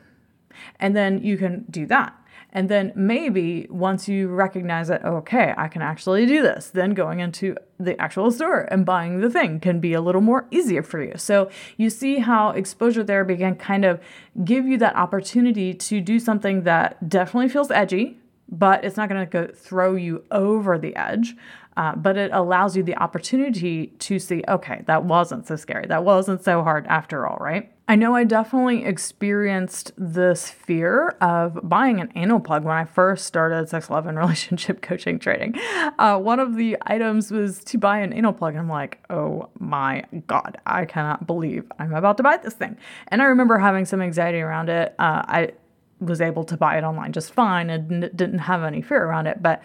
And 0.80 0.96
then 0.96 1.24
you 1.24 1.40
can 1.40 1.66
do 1.68 1.88
that. 1.88 2.16
And 2.56 2.70
then 2.70 2.94
maybe 2.96 3.66
once 3.70 4.08
you 4.08 4.28
recognize 4.28 4.88
that, 4.88 5.04
okay, 5.04 5.56
I 5.58 5.68
can 5.68 5.82
actually 5.82 6.28
do 6.28 6.44
this, 6.44 6.70
then 6.70 6.94
going 6.94 7.20
into 7.20 7.58
the 7.80 8.00
actual 8.00 8.32
store 8.32 8.68
and 8.72 8.86
buying 8.86 9.22
the 9.22 9.30
thing 9.30 9.60
can 9.60 9.80
be 9.80 9.94
a 9.94 10.02
little 10.02 10.22
more 10.22 10.46
easier 10.52 10.84
for 10.84 11.02
you. 11.02 11.14
So 11.18 11.50
you 11.78 11.90
see 11.90 12.20
how 12.20 12.52
exposure 12.52 13.04
therapy 13.04 13.38
can 13.38 13.56
kind 13.56 13.84
of 13.84 14.00
give 14.46 14.68
you 14.68 14.78
that 14.78 14.96
opportunity 14.96 15.74
to 15.74 16.00
do 16.00 16.20
something 16.20 16.62
that 16.62 17.10
definitely 17.10 17.50
feels 17.50 17.72
edgy, 17.72 18.20
but 18.48 18.86
it's 18.86 18.98
not 18.98 19.10
going 19.10 19.28
to 19.28 19.30
go 19.30 19.52
throw 19.52 19.96
you 19.96 20.24
over 20.30 20.78
the 20.78 20.96
edge. 20.96 21.36
Uh, 21.76 21.96
but 21.96 22.18
it 22.18 22.32
allows 22.34 22.76
you 22.78 22.84
the 22.84 22.96
opportunity 22.98 23.88
to 24.00 24.20
see, 24.20 24.44
okay, 24.48 24.84
that 24.88 25.04
wasn't 25.04 25.48
so 25.48 25.56
scary. 25.56 25.88
That 25.88 26.04
wasn't 26.04 26.44
so 26.44 26.64
hard 26.64 26.86
after 26.88 27.28
all, 27.28 27.38
right? 27.40 27.74
I 27.86 27.98
know 27.98 28.16
I 28.16 28.24
definitely 28.24 28.86
experienced 28.86 29.92
this 29.98 30.50
fear 30.50 31.18
of 31.20 31.60
buying 31.64 32.00
an 32.00 32.14
anal 32.16 32.40
plug 32.40 32.64
when 32.64 32.76
I 32.76 32.86
first 32.86 33.26
started 33.26 33.68
sex, 33.68 33.90
love, 33.90 34.08
and 34.08 34.18
relationship 34.18 34.82
coaching 34.82 35.20
training. 35.20 35.56
Uh, 36.00 36.18
one 36.18 36.40
of 36.40 36.56
the 36.56 36.78
items 36.84 37.30
was 37.30 37.62
to 37.66 37.78
buy 37.78 38.00
an 38.00 38.14
anal 38.14 38.32
plug, 38.32 38.54
and 38.54 38.62
I'm 38.62 38.70
like, 38.70 39.04
oh 39.10 39.50
my 39.60 40.06
God, 40.28 40.58
I 40.66 40.86
cannot 40.86 41.28
believe 41.28 41.70
I'm 41.78 41.94
about 41.94 42.18
to 42.18 42.24
buy 42.24 42.38
this 42.38 42.54
thing. 42.54 42.78
And 43.10 43.22
I 43.22 43.26
remember 43.26 43.58
having 43.58 43.84
some 43.84 44.02
anxiety 44.02 44.40
around 44.40 44.70
it. 44.70 44.96
Uh, 44.98 45.24
I 45.28 45.52
was 46.00 46.22
able 46.22 46.46
to 46.46 46.58
buy 46.58 46.78
it 46.78 46.84
online 46.84 47.12
just 47.12 47.34
fine 47.34 47.70
and 47.70 47.90
didn't 48.16 48.40
have 48.40 48.64
any 48.64 48.82
fear 48.82 49.04
around 49.04 49.28
it. 49.28 49.42
But 49.42 49.62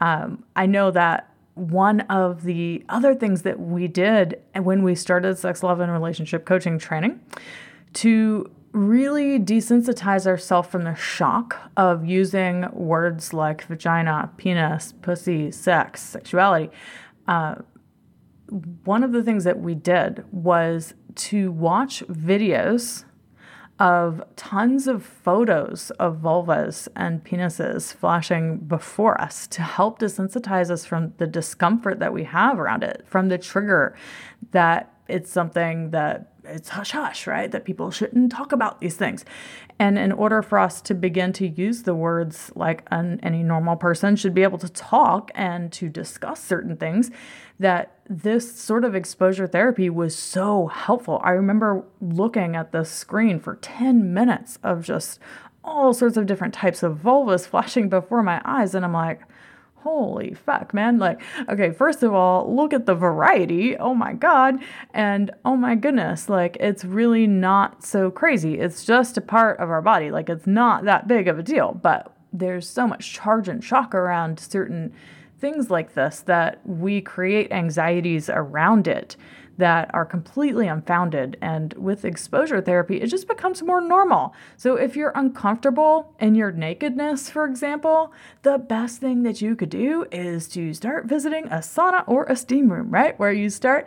um, 0.00 0.44
I 0.56 0.66
know 0.66 0.90
that 0.90 1.30
one 1.58 2.00
of 2.02 2.44
the 2.44 2.84
other 2.88 3.14
things 3.14 3.42
that 3.42 3.58
we 3.58 3.88
did 3.88 4.40
when 4.54 4.82
we 4.82 4.94
started 4.94 5.36
sex, 5.38 5.62
love, 5.62 5.80
and 5.80 5.92
relationship 5.92 6.44
coaching 6.44 6.78
training 6.78 7.20
to 7.94 8.50
really 8.72 9.38
desensitize 9.38 10.26
ourselves 10.26 10.68
from 10.68 10.84
the 10.84 10.94
shock 10.94 11.70
of 11.76 12.04
using 12.04 12.66
words 12.72 13.32
like 13.32 13.62
vagina, 13.64 14.30
penis, 14.36 14.92
pussy, 15.02 15.50
sex, 15.50 16.02
sexuality. 16.02 16.70
Uh, 17.26 17.56
one 18.84 19.02
of 19.02 19.12
the 19.12 19.22
things 19.22 19.44
that 19.44 19.60
we 19.60 19.74
did 19.74 20.24
was 20.32 20.94
to 21.14 21.50
watch 21.52 22.02
videos 22.06 23.04
of 23.78 24.22
tons 24.36 24.88
of 24.88 25.04
photos 25.04 25.90
of 25.98 26.16
vulvas 26.16 26.88
and 26.96 27.22
penises 27.22 27.94
flashing 27.94 28.58
before 28.58 29.20
us 29.20 29.46
to 29.46 29.62
help 29.62 30.00
desensitize 30.00 30.70
us 30.70 30.84
from 30.84 31.12
the 31.18 31.26
discomfort 31.26 32.00
that 32.00 32.12
we 32.12 32.24
have 32.24 32.58
around 32.58 32.82
it, 32.82 33.04
from 33.06 33.28
the 33.28 33.38
trigger 33.38 33.96
that 34.50 34.92
it's 35.08 35.30
something 35.30 35.90
that 35.90 36.32
it's 36.48 36.70
hush 36.70 36.92
hush, 36.92 37.26
right? 37.26 37.50
That 37.50 37.64
people 37.64 37.90
shouldn't 37.90 38.32
talk 38.32 38.52
about 38.52 38.80
these 38.80 38.96
things. 38.96 39.24
And 39.78 39.98
in 39.98 40.12
order 40.12 40.42
for 40.42 40.58
us 40.58 40.80
to 40.82 40.94
begin 40.94 41.32
to 41.34 41.46
use 41.46 41.82
the 41.84 41.94
words 41.94 42.50
like 42.54 42.82
an, 42.90 43.20
any 43.22 43.42
normal 43.42 43.76
person 43.76 44.16
should 44.16 44.34
be 44.34 44.42
able 44.42 44.58
to 44.58 44.68
talk 44.68 45.30
and 45.34 45.70
to 45.72 45.88
discuss 45.88 46.42
certain 46.42 46.76
things, 46.76 47.10
that 47.60 47.98
this 48.08 48.58
sort 48.58 48.84
of 48.84 48.94
exposure 48.94 49.46
therapy 49.46 49.90
was 49.90 50.16
so 50.16 50.66
helpful. 50.68 51.20
I 51.22 51.30
remember 51.30 51.84
looking 52.00 52.56
at 52.56 52.72
the 52.72 52.84
screen 52.84 53.38
for 53.38 53.56
10 53.56 54.12
minutes 54.12 54.58
of 54.62 54.84
just 54.84 55.20
all 55.62 55.92
sorts 55.92 56.16
of 56.16 56.26
different 56.26 56.54
types 56.54 56.82
of 56.82 56.98
vulvas 56.98 57.46
flashing 57.48 57.88
before 57.88 58.22
my 58.22 58.40
eyes, 58.44 58.74
and 58.74 58.84
I'm 58.84 58.92
like, 58.92 59.20
holy 59.82 60.34
fuck, 60.34 60.74
man. 60.74 60.98
Like, 60.98 61.20
okay, 61.48 61.70
first 61.70 62.02
of 62.02 62.14
all, 62.14 62.54
look 62.54 62.72
at 62.72 62.86
the 62.86 62.94
variety. 62.94 63.76
Oh 63.76 63.94
my 63.94 64.12
God. 64.12 64.56
And 64.92 65.30
oh 65.44 65.56
my 65.56 65.74
goodness, 65.74 66.28
like, 66.28 66.56
it's 66.60 66.84
really 66.84 67.26
not 67.26 67.84
so 67.84 68.10
crazy. 68.10 68.58
It's 68.58 68.84
just 68.84 69.16
a 69.16 69.20
part 69.20 69.58
of 69.58 69.70
our 69.70 69.82
body. 69.82 70.10
Like, 70.10 70.28
it's 70.28 70.46
not 70.46 70.84
that 70.84 71.08
big 71.08 71.28
of 71.28 71.38
a 71.38 71.42
deal, 71.42 71.78
but 71.82 72.14
there's 72.32 72.68
so 72.68 72.86
much 72.86 73.12
charge 73.12 73.48
and 73.48 73.62
shock 73.62 73.94
around 73.94 74.38
certain 74.38 74.92
things 75.40 75.70
like 75.70 75.94
this 75.94 76.20
that 76.20 76.60
we 76.66 77.00
create 77.00 77.50
anxieties 77.52 78.28
around 78.28 78.88
it 78.88 79.16
that 79.58 79.90
are 79.92 80.06
completely 80.06 80.68
unfounded. 80.68 81.36
And 81.42 81.74
with 81.74 82.04
exposure 82.04 82.60
therapy, 82.60 83.00
it 83.00 83.08
just 83.08 83.28
becomes 83.28 83.62
more 83.62 83.80
normal. 83.80 84.34
So 84.56 84.76
if 84.76 84.96
you're 84.96 85.12
uncomfortable 85.14 86.14
in 86.18 86.34
your 86.34 86.52
nakedness, 86.52 87.28
for 87.28 87.44
example, 87.44 88.12
the 88.42 88.56
best 88.56 89.00
thing 89.00 89.24
that 89.24 89.42
you 89.42 89.54
could 89.56 89.70
do 89.70 90.06
is 90.10 90.48
to 90.48 90.72
start 90.72 91.06
visiting 91.06 91.46
a 91.46 91.58
sauna 91.58 92.04
or 92.06 92.24
a 92.24 92.36
steam 92.36 92.72
room, 92.72 92.90
right? 92.90 93.18
Where 93.18 93.32
you 93.32 93.50
start 93.50 93.86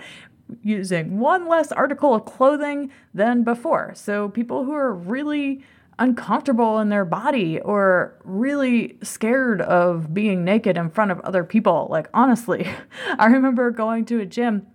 using 0.61 1.17
one 1.17 1.47
less 1.47 1.71
article 1.71 2.13
of 2.13 2.25
clothing 2.25 2.91
than 3.13 3.43
before. 3.43 3.93
So 3.95 4.27
people 4.27 4.65
who 4.65 4.73
are 4.73 4.93
really 4.93 5.63
uncomfortable 5.99 6.79
in 6.79 6.89
their 6.89 7.05
body 7.05 7.59
or 7.61 8.19
really 8.23 8.97
scared 9.03 9.61
of 9.61 10.13
being 10.13 10.43
naked 10.43 10.75
in 10.75 10.89
front 10.89 11.11
of 11.11 11.19
other 11.21 11.43
people. 11.43 11.87
Like, 11.91 12.09
honestly, 12.13 12.67
I 13.19 13.27
remember 13.27 13.69
going 13.71 14.05
to 14.05 14.19
a 14.19 14.25
gym 14.25 14.65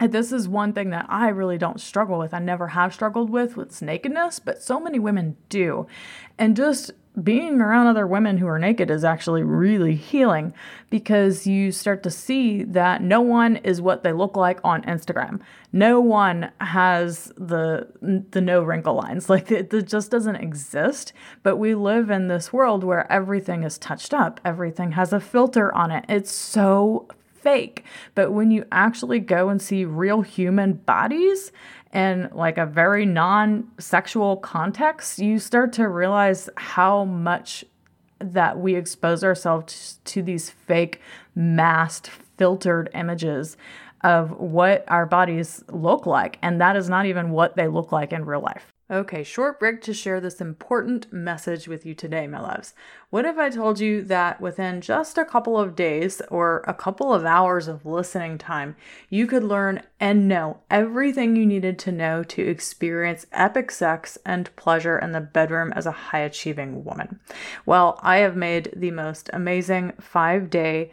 this 0.00 0.32
is 0.32 0.48
one 0.48 0.72
thing 0.72 0.90
that 0.90 1.06
I 1.08 1.28
really 1.28 1.58
don't 1.58 1.80
struggle 1.80 2.18
with. 2.18 2.34
I 2.34 2.38
never 2.38 2.68
have 2.68 2.92
struggled 2.92 3.30
with 3.30 3.56
with 3.56 3.80
nakedness, 3.80 4.38
but 4.38 4.62
so 4.62 4.78
many 4.78 4.98
women 4.98 5.36
do. 5.48 5.86
And 6.38 6.56
just 6.56 6.92
being 7.22 7.62
around 7.62 7.86
other 7.86 8.06
women 8.06 8.36
who 8.36 8.46
are 8.46 8.58
naked 8.58 8.90
is 8.90 9.02
actually 9.02 9.42
really 9.42 9.94
healing 9.94 10.52
because 10.90 11.46
you 11.46 11.72
start 11.72 12.02
to 12.02 12.10
see 12.10 12.62
that 12.62 13.02
no 13.02 13.22
one 13.22 13.56
is 13.56 13.80
what 13.80 14.02
they 14.02 14.12
look 14.12 14.36
like 14.36 14.60
on 14.62 14.82
Instagram. 14.82 15.40
No 15.72 15.98
one 15.98 16.50
has 16.60 17.32
the 17.38 17.88
the 18.30 18.40
no 18.40 18.62
wrinkle 18.62 18.94
lines. 18.94 19.30
Like 19.36 19.50
it, 19.50 19.72
it 19.74 19.86
just 19.86 20.10
doesn't 20.10 20.36
exist. 20.36 21.12
But 21.42 21.56
we 21.56 21.74
live 21.74 22.10
in 22.10 22.28
this 22.28 22.52
world 22.52 22.84
where 22.84 23.10
everything 23.10 23.64
is 23.64 23.76
touched 23.76 24.14
up. 24.14 24.40
Everything 24.46 24.92
has 24.92 25.12
a 25.12 25.20
filter 25.20 25.74
on 25.74 25.90
it. 25.90 26.04
It's 26.08 26.32
so 26.32 27.06
fake. 27.46 27.84
But 28.16 28.32
when 28.32 28.50
you 28.50 28.64
actually 28.72 29.20
go 29.20 29.50
and 29.50 29.62
see 29.62 29.84
real 29.84 30.22
human 30.22 30.72
bodies 30.72 31.52
in 31.92 32.28
like 32.32 32.58
a 32.58 32.66
very 32.66 33.06
non 33.06 33.68
sexual 33.78 34.36
context, 34.38 35.20
you 35.20 35.38
start 35.38 35.72
to 35.74 35.88
realize 35.88 36.50
how 36.56 37.04
much 37.04 37.64
that 38.18 38.58
we 38.58 38.74
expose 38.74 39.22
ourselves 39.22 40.00
to 40.06 40.22
these 40.22 40.50
fake, 40.50 41.00
masked, 41.36 42.08
filtered 42.36 42.90
images 42.94 43.56
of 44.02 44.32
what 44.40 44.84
our 44.88 45.06
bodies 45.06 45.62
look 45.70 46.04
like. 46.04 46.40
And 46.42 46.60
that 46.60 46.74
is 46.74 46.88
not 46.88 47.06
even 47.06 47.30
what 47.30 47.54
they 47.54 47.68
look 47.68 47.92
like 47.92 48.12
in 48.12 48.24
real 48.24 48.40
life. 48.40 48.72
Okay, 48.88 49.24
short 49.24 49.58
break 49.58 49.80
to 49.80 49.92
share 49.92 50.20
this 50.20 50.40
important 50.40 51.12
message 51.12 51.66
with 51.66 51.84
you 51.84 51.92
today, 51.92 52.28
my 52.28 52.38
loves. 52.38 52.72
What 53.10 53.24
if 53.24 53.36
I 53.36 53.50
told 53.50 53.80
you 53.80 54.00
that 54.02 54.40
within 54.40 54.80
just 54.80 55.18
a 55.18 55.24
couple 55.24 55.58
of 55.58 55.74
days 55.74 56.22
or 56.30 56.62
a 56.68 56.74
couple 56.74 57.12
of 57.12 57.24
hours 57.24 57.66
of 57.66 57.84
listening 57.84 58.38
time, 58.38 58.76
you 59.10 59.26
could 59.26 59.42
learn 59.42 59.82
and 59.98 60.28
know 60.28 60.60
everything 60.70 61.34
you 61.34 61.44
needed 61.44 61.80
to 61.80 61.90
know 61.90 62.22
to 62.22 62.46
experience 62.46 63.26
epic 63.32 63.72
sex 63.72 64.18
and 64.24 64.54
pleasure 64.54 64.96
in 65.00 65.10
the 65.10 65.20
bedroom 65.20 65.72
as 65.72 65.86
a 65.86 65.90
high 65.90 66.20
achieving 66.20 66.84
woman? 66.84 67.18
Well, 67.64 67.98
I 68.04 68.18
have 68.18 68.36
made 68.36 68.72
the 68.76 68.92
most 68.92 69.28
amazing 69.32 69.94
five 69.98 70.48
day 70.48 70.92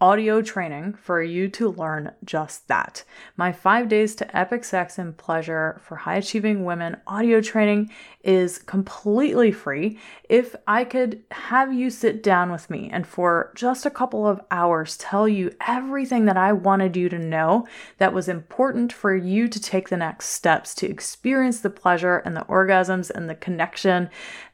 audio 0.00 0.40
training 0.40 0.94
for 0.94 1.22
you 1.22 1.46
to 1.48 1.68
learn 1.68 2.10
just 2.24 2.66
that. 2.68 3.04
My 3.36 3.52
five 3.52 3.88
days 3.88 4.14
to 4.16 4.36
epic 4.36 4.64
sex 4.64 4.98
and 4.98 5.16
pleasure 5.16 5.78
for 5.84 5.96
high 5.96 6.16
achieving 6.16 6.64
women 6.64 6.96
audio 7.06 7.42
training 7.42 7.90
is 8.24 8.58
completely 8.58 9.52
free. 9.52 9.98
If 10.28 10.56
I 10.66 10.84
could 10.84 11.22
have 11.30 11.72
you 11.72 11.90
sit 11.90 12.22
down 12.22 12.50
with 12.50 12.70
me 12.70 12.88
and 12.90 13.06
for 13.06 13.52
just 13.54 13.84
a 13.84 13.90
couple 13.90 14.26
of 14.26 14.40
hours 14.50 14.96
tell 14.96 15.28
you 15.28 15.54
everything 15.66 16.24
that 16.24 16.36
I 16.36 16.52
wanted 16.52 16.96
you 16.96 17.08
to 17.10 17.18
know 17.18 17.66
that 17.98 18.14
was 18.14 18.28
important 18.28 18.92
for 18.92 19.14
you 19.14 19.48
to 19.48 19.60
take 19.60 19.90
the 19.90 19.96
next 19.96 20.28
steps 20.28 20.74
to 20.76 20.88
experience 20.88 21.60
the 21.60 21.70
pleasure 21.70 22.18
and 22.24 22.36
the 22.36 22.44
orgasms 22.44 23.10
and 23.10 23.28
the 23.28 23.34
connection 23.34 24.08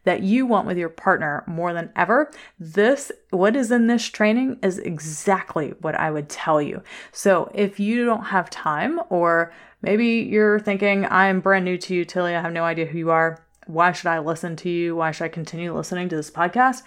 that 0.06 0.22
you 0.22 0.46
want 0.46 0.68
with 0.68 0.78
your 0.78 0.88
partner 0.88 1.42
more 1.48 1.72
than 1.72 1.90
ever, 1.96 2.30
this, 2.60 3.10
what 3.30 3.56
is 3.56 3.72
in 3.72 3.88
this 3.88 4.04
training 4.04 4.56
is 4.62 4.78
exactly 4.78 5.74
what 5.80 5.96
I 5.96 6.12
would 6.12 6.28
tell 6.28 6.62
you. 6.62 6.80
So 7.10 7.50
if 7.52 7.80
you 7.80 8.04
don't 8.04 8.26
have 8.26 8.48
time, 8.48 9.00
or 9.10 9.52
maybe 9.82 10.06
you're 10.06 10.60
thinking, 10.60 11.06
I'm 11.06 11.40
brand 11.40 11.64
new 11.64 11.76
to 11.78 11.94
you, 11.94 12.04
Tilly, 12.04 12.36
I 12.36 12.40
have 12.40 12.52
no 12.52 12.62
idea 12.62 12.86
who 12.86 12.98
you 12.98 13.10
are. 13.10 13.44
Why 13.66 13.90
should 13.90 14.06
I 14.06 14.20
listen 14.20 14.54
to 14.56 14.70
you? 14.70 14.94
Why 14.94 15.10
should 15.10 15.24
I 15.24 15.28
continue 15.28 15.74
listening 15.74 16.08
to 16.10 16.16
this 16.16 16.30
podcast? 16.30 16.82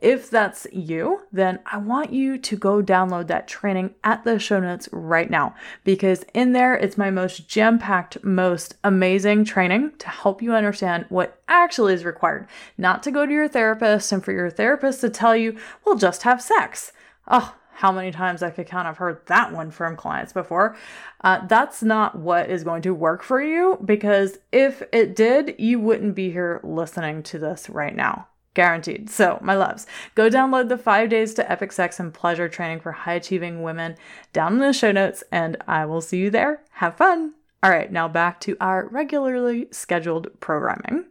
If 0.00 0.30
that's 0.30 0.66
you, 0.72 1.22
then 1.32 1.58
I 1.66 1.78
want 1.78 2.12
you 2.12 2.38
to 2.38 2.56
go 2.56 2.80
download 2.80 3.26
that 3.26 3.48
training 3.48 3.94
at 4.04 4.22
the 4.22 4.38
show 4.38 4.60
notes 4.60 4.88
right 4.92 5.28
now 5.28 5.56
because 5.82 6.24
in 6.34 6.52
there 6.52 6.74
it's 6.76 6.96
my 6.96 7.10
most 7.10 7.48
jam 7.48 7.80
packed, 7.80 8.22
most 8.22 8.76
amazing 8.84 9.44
training 9.44 9.92
to 9.98 10.08
help 10.08 10.40
you 10.40 10.54
understand 10.54 11.06
what 11.08 11.42
actually 11.48 11.94
is 11.94 12.04
required. 12.04 12.46
Not 12.76 13.02
to 13.02 13.10
go 13.10 13.26
to 13.26 13.32
your 13.32 13.48
therapist 13.48 14.12
and 14.12 14.24
for 14.24 14.30
your 14.30 14.50
therapist 14.50 15.00
to 15.00 15.10
tell 15.10 15.36
you, 15.36 15.58
well, 15.84 15.96
just 15.96 16.22
have 16.22 16.40
sex. 16.40 16.92
Oh, 17.26 17.56
how 17.72 17.90
many 17.90 18.12
times 18.12 18.42
I 18.42 18.50
could 18.50 18.66
count, 18.66 18.86
I've 18.86 18.98
heard 18.98 19.26
that 19.26 19.52
one 19.52 19.72
from 19.72 19.96
clients 19.96 20.32
before. 20.32 20.76
Uh, 21.22 21.44
that's 21.46 21.82
not 21.82 22.16
what 22.16 22.50
is 22.50 22.62
going 22.62 22.82
to 22.82 22.94
work 22.94 23.24
for 23.24 23.42
you 23.42 23.78
because 23.84 24.38
if 24.52 24.82
it 24.92 25.16
did, 25.16 25.56
you 25.58 25.80
wouldn't 25.80 26.14
be 26.14 26.30
here 26.30 26.60
listening 26.62 27.24
to 27.24 27.38
this 27.40 27.68
right 27.68 27.94
now 27.94 28.28
guaranteed. 28.58 29.08
So, 29.08 29.38
my 29.40 29.54
loves, 29.54 29.86
go 30.16 30.28
download 30.28 30.68
the 30.68 30.76
five 30.76 31.10
days 31.10 31.32
to 31.34 31.48
epic 31.48 31.70
sex 31.70 32.00
and 32.00 32.12
pleasure 32.12 32.48
training 32.48 32.80
for 32.80 32.90
high 32.90 33.14
achieving 33.14 33.62
women 33.62 33.94
down 34.32 34.54
in 34.54 34.58
the 34.58 34.72
show 34.72 34.90
notes, 34.90 35.22
and 35.30 35.56
I 35.68 35.86
will 35.86 36.00
see 36.00 36.18
you 36.18 36.28
there. 36.28 36.64
Have 36.72 36.96
fun. 36.96 37.34
All 37.62 37.70
right, 37.70 37.92
now 37.92 38.08
back 38.08 38.40
to 38.40 38.56
our 38.60 38.88
regularly 38.88 39.68
scheduled 39.70 40.40
programming. 40.40 41.04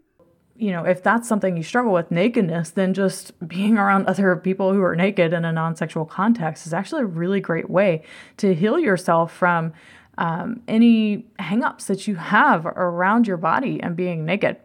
You 0.58 0.72
know, 0.72 0.84
if 0.84 1.02
that's 1.02 1.30
something 1.30 1.56
you 1.56 1.64
struggle 1.64 1.94
with, 1.94 2.12
nakedness, 2.12 2.72
then 2.72 2.94
just 2.94 3.32
being 3.48 3.78
around 3.78 4.08
other 4.08 4.36
people 4.36 4.74
who 4.74 4.84
are 4.84 4.98
naked 4.98 5.32
in 5.32 5.46
a 5.46 5.54
non 5.54 5.78
sexual 5.78 6.04
context 6.04 6.68
is 6.68 6.74
actually 6.74 7.04
a 7.04 7.06
really 7.06 7.40
great 7.40 7.70
way 7.70 8.04
to 8.38 8.54
heal 8.54 8.78
yourself 8.78 9.32
from 9.32 9.72
um, 10.18 10.64
any 10.68 11.28
hangups 11.40 11.86
that 11.86 12.08
you 12.08 12.16
have 12.16 12.66
around 12.66 13.26
your 13.26 13.38
body 13.38 13.82
and 13.82 13.96
being 13.96 14.26
naked. 14.26 14.58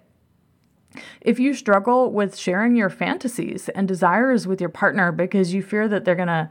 If 1.20 1.38
you 1.38 1.54
struggle 1.54 2.10
with 2.10 2.36
sharing 2.36 2.76
your 2.76 2.90
fantasies 2.90 3.68
and 3.70 3.88
desires 3.88 4.46
with 4.46 4.60
your 4.60 4.70
partner 4.70 5.12
because 5.12 5.54
you 5.54 5.62
fear 5.62 5.88
that 5.88 6.04
they're 6.04 6.14
going 6.14 6.28
to 6.28 6.50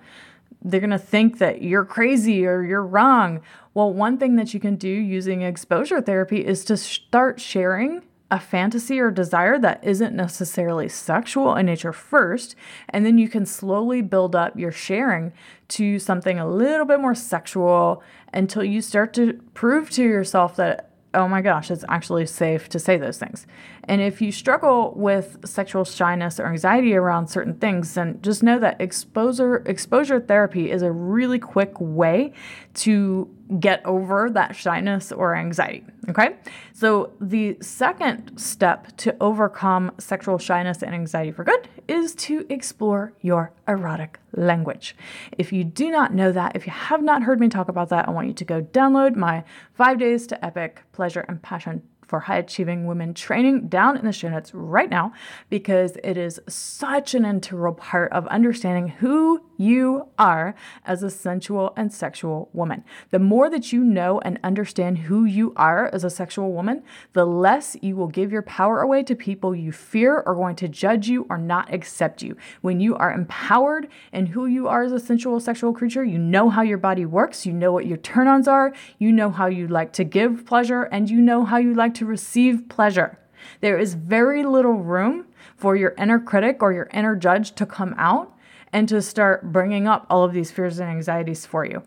they're 0.64 0.80
going 0.80 0.92
to 0.92 1.00
think 1.00 1.40
that 1.40 1.64
you're 1.64 1.86
crazy 1.86 2.46
or 2.46 2.64
you're 2.64 2.86
wrong. 2.86 3.42
Well, 3.74 3.92
one 3.92 4.18
thing 4.20 4.36
that 4.36 4.54
you 4.54 4.60
can 4.60 4.76
do 4.76 4.90
using 4.90 5.42
exposure 5.42 6.02
therapy 6.02 6.46
is 6.46 6.64
to 6.66 6.78
start 6.78 7.42
sharing 7.42 8.04
a 8.32 8.40
fantasy 8.40 9.00
or 9.00 9.12
desire 9.12 9.60
that 9.60 9.84
isn't 9.84 10.16
necessarily 10.16 10.88
sexual 10.88 11.54
in 11.56 11.66
nature 11.66 11.92
first, 11.92 12.56
and 12.88 13.06
then 13.06 13.18
you 13.18 13.28
can 13.28 13.46
slowly 13.46 14.02
build 14.02 14.36
up 14.36 14.58
your 14.58 14.72
sharing 14.72 15.34
to 15.68 16.00
something 16.00 16.40
a 16.40 16.50
little 16.50 16.86
bit 16.86 17.02
more 17.02 17.14
sexual 17.14 18.02
until 18.34 18.64
you 18.64 18.82
start 18.82 19.14
to 19.14 19.34
prove 19.54 19.90
to 19.90 20.04
yourself 20.04 20.56
that 20.56 20.91
oh 21.14 21.28
my 21.28 21.42
gosh, 21.42 21.70
it's 21.70 21.84
actually 21.90 22.26
safe 22.26 22.70
to 22.70 22.80
say 22.80 22.98
those 22.98 23.18
things. 23.18 23.46
And 23.84 24.02
if 24.02 24.22
you 24.22 24.32
struggle 24.32 24.94
with 24.96 25.38
sexual 25.44 25.84
shyness 25.84 26.40
or 26.40 26.48
anxiety 26.48 26.96
around 26.96 27.28
certain 27.28 27.56
things, 27.56 27.94
then 27.94 28.20
just 28.22 28.44
know 28.44 28.60
that 28.60 28.80
exposure 28.80 29.58
exposure 29.66 30.20
therapy 30.20 30.72
is 30.72 30.82
a 30.82 30.92
really 30.92 31.40
quick 31.40 31.74
way 31.80 32.34
to 32.76 33.30
get 33.60 33.86
over 33.86 34.30
that 34.30 34.56
shyness 34.56 35.12
or 35.12 35.36
anxiety. 35.36 35.84
Okay. 36.10 36.36
So, 36.74 37.14
the 37.20 37.58
second 37.62 38.38
step 38.38 38.96
to 38.98 39.16
overcome 39.22 39.92
sexual 40.00 40.38
shyness 40.38 40.82
and 40.82 40.96
anxiety 40.96 41.32
for 41.32 41.44
good 41.44 41.68
is 41.88 42.16
to 42.16 42.46
explore 42.50 43.14
your 43.22 43.52
erotic 43.68 44.20
language. 44.36 44.96
If 45.38 45.52
you 45.52 45.64
do 45.64 45.92
not 45.92 46.14
know 46.14 46.32
that, 46.32 46.56
if 46.56 46.66
you 46.66 46.72
have 46.72 47.04
not 47.04 47.24
heard 47.24 47.40
me 47.40 47.50
talk 47.50 47.70
about 47.70 47.90
that, 47.90 48.08
I 48.08 48.12
want 48.12 48.28
you 48.28 48.34
to 48.34 48.46
go 48.46 48.62
download 48.62 49.16
my 49.16 49.44
five 49.74 50.00
days 50.00 50.28
to 50.28 50.46
epic 50.46 50.84
pleasure 50.92 51.26
and 51.28 51.42
passion 51.42 51.84
for 52.12 52.20
high 52.20 52.38
achieving 52.40 52.86
women 52.86 53.14
training 53.14 53.70
down 53.70 53.96
in 53.96 54.04
the 54.04 54.12
show 54.12 54.28
notes 54.28 54.54
right 54.54 54.90
now 54.90 55.14
because 55.50 55.98
it 56.04 56.18
is 56.18 56.42
such 56.50 57.16
an 57.16 57.24
integral 57.24 57.74
part 57.74 58.12
of 58.12 58.28
understanding 58.28 58.90
who 58.90 59.42
you 59.62 60.08
are 60.18 60.56
as 60.86 61.04
a 61.04 61.10
sensual 61.10 61.74
and 61.78 61.94
sexual 61.94 62.50
woman. 62.54 62.84
The 63.12 63.20
more 63.20 63.50
that 63.50 63.72
you 63.72 63.84
know 63.84 64.20
and 64.20 64.40
understand 64.44 65.00
who 65.00 65.26
you 65.26 65.54
are 65.56 65.90
as 65.94 66.04
a 66.04 66.10
sexual 66.10 66.52
woman, 66.52 66.84
the 67.14 67.26
less 67.26 67.78
you 67.82 67.96
will 67.96 68.08
give 68.08 68.32
your 68.32 68.42
power 68.42 68.82
away 68.82 69.04
to 69.04 69.16
people 69.16 69.56
you 69.56 69.72
fear 69.72 70.24
are 70.26 70.36
going 70.36 70.56
to 70.58 70.68
judge 70.68 71.08
you 71.08 71.28
or 71.30 71.38
not 71.38 71.74
accept 71.74 72.22
you. 72.22 72.36
When 72.62 72.80
you 72.80 72.96
are 72.96 73.14
empowered 73.14 73.88
in 74.12 74.28
who 74.28 74.46
you 74.46 74.68
are 74.68 74.84
as 74.84 74.92
a 74.92 75.00
sensual 75.00 75.40
sexual 75.40 75.74
creature, 75.74 76.04
you 76.04 76.18
know 76.18 76.50
how 76.50 76.62
your 76.62 76.78
body 76.78 77.06
works, 77.06 77.46
you 77.46 77.54
know 77.54 77.72
what 77.72 77.86
your 77.86 77.98
turn 77.98 78.28
ons 78.28 78.48
are, 78.48 78.74
you 78.98 79.12
know 79.12 79.30
how 79.30 79.46
you 79.46 79.68
like 79.68 79.94
to 79.94 80.04
give 80.04 80.46
pleasure, 80.46 80.84
and 80.84 81.10
you 81.10 81.22
know 81.22 81.46
how 81.46 81.58
you 81.58 81.74
like 81.74 81.94
to 81.96 82.06
receive 82.06 82.68
pleasure. 82.68 83.20
There 83.60 83.78
is 83.78 83.94
very 83.94 84.44
little 84.44 84.74
room 84.74 85.28
for 85.56 85.76
your 85.76 85.94
inner 85.98 86.20
critic 86.20 86.62
or 86.62 86.74
your 86.74 86.90
inner 86.94 87.16
judge 87.16 87.54
to 87.56 87.66
come 87.66 87.94
out 87.98 88.36
and 88.74 88.88
to 88.90 89.02
start 89.02 89.52
bringing 89.52 89.88
up 89.88 90.06
all 90.10 90.24
of 90.24 90.34
these 90.34 90.52
fears 90.52 90.80
and 90.80 90.90
anxieties 90.90 91.46
for 91.46 91.66
you. 91.66 91.84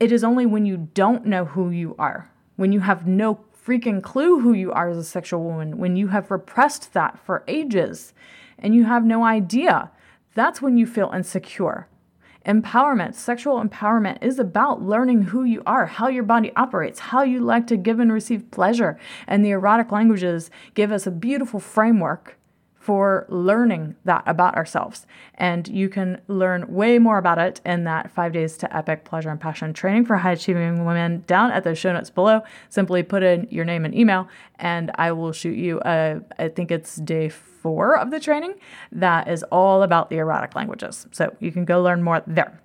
It 0.00 0.12
is 0.12 0.24
only 0.24 0.46
when 0.46 0.66
you 0.66 0.88
don't 0.94 1.26
know 1.26 1.44
who 1.44 1.70
you 1.70 1.94
are, 1.98 2.30
when 2.56 2.72
you 2.72 2.80
have 2.80 3.06
no 3.06 3.44
freaking 3.64 4.02
clue 4.02 4.40
who 4.40 4.52
you 4.52 4.72
are 4.72 4.88
as 4.88 4.96
a 4.96 5.04
sexual 5.04 5.44
woman, 5.44 5.78
when 5.78 5.96
you 5.96 6.08
have 6.08 6.30
repressed 6.30 6.92
that 6.92 7.18
for 7.18 7.44
ages 7.46 8.12
and 8.58 8.74
you 8.74 8.84
have 8.84 9.04
no 9.04 9.24
idea, 9.24 9.90
that's 10.34 10.60
when 10.60 10.76
you 10.76 10.86
feel 10.86 11.10
insecure. 11.12 11.86
Empowerment, 12.46 13.14
sexual 13.14 13.62
empowerment, 13.62 14.20
is 14.20 14.40
about 14.40 14.82
learning 14.82 15.22
who 15.22 15.44
you 15.44 15.62
are, 15.64 15.86
how 15.86 16.08
your 16.08 16.24
body 16.24 16.52
operates, 16.56 16.98
how 16.98 17.22
you 17.22 17.38
like 17.38 17.68
to 17.68 17.76
give 17.76 18.00
and 18.00 18.12
receive 18.12 18.50
pleasure. 18.50 18.98
And 19.28 19.44
the 19.44 19.50
erotic 19.50 19.92
languages 19.92 20.50
give 20.74 20.90
us 20.90 21.06
a 21.06 21.12
beautiful 21.12 21.60
framework 21.60 22.36
for 22.82 23.26
learning 23.28 23.94
that 24.04 24.24
about 24.26 24.56
ourselves. 24.56 25.06
And 25.34 25.68
you 25.68 25.88
can 25.88 26.20
learn 26.26 26.66
way 26.66 26.98
more 26.98 27.16
about 27.16 27.38
it 27.38 27.60
in 27.64 27.84
that 27.84 28.10
five 28.10 28.32
days 28.32 28.56
to 28.56 28.76
epic 28.76 29.04
pleasure 29.04 29.30
and 29.30 29.40
passion 29.40 29.72
training 29.72 30.04
for 30.04 30.16
high 30.16 30.32
achieving 30.32 30.84
women 30.84 31.22
down 31.28 31.52
at 31.52 31.62
the 31.62 31.76
show 31.76 31.92
notes 31.92 32.10
below. 32.10 32.40
Simply 32.70 33.04
put 33.04 33.22
in 33.22 33.46
your 33.50 33.64
name 33.64 33.84
and 33.84 33.94
email, 33.94 34.28
and 34.56 34.90
I 34.96 35.12
will 35.12 35.30
shoot 35.30 35.56
you 35.56 35.80
a, 35.84 36.22
I 36.40 36.48
think 36.48 36.72
it's 36.72 36.96
day 36.96 37.28
four 37.28 37.96
of 37.96 38.10
the 38.10 38.18
training 38.18 38.54
that 38.90 39.28
is 39.28 39.44
all 39.44 39.84
about 39.84 40.10
the 40.10 40.16
erotic 40.16 40.56
languages. 40.56 41.06
So 41.12 41.36
you 41.38 41.52
can 41.52 41.64
go 41.64 41.80
learn 41.80 42.02
more 42.02 42.24
there. 42.26 42.60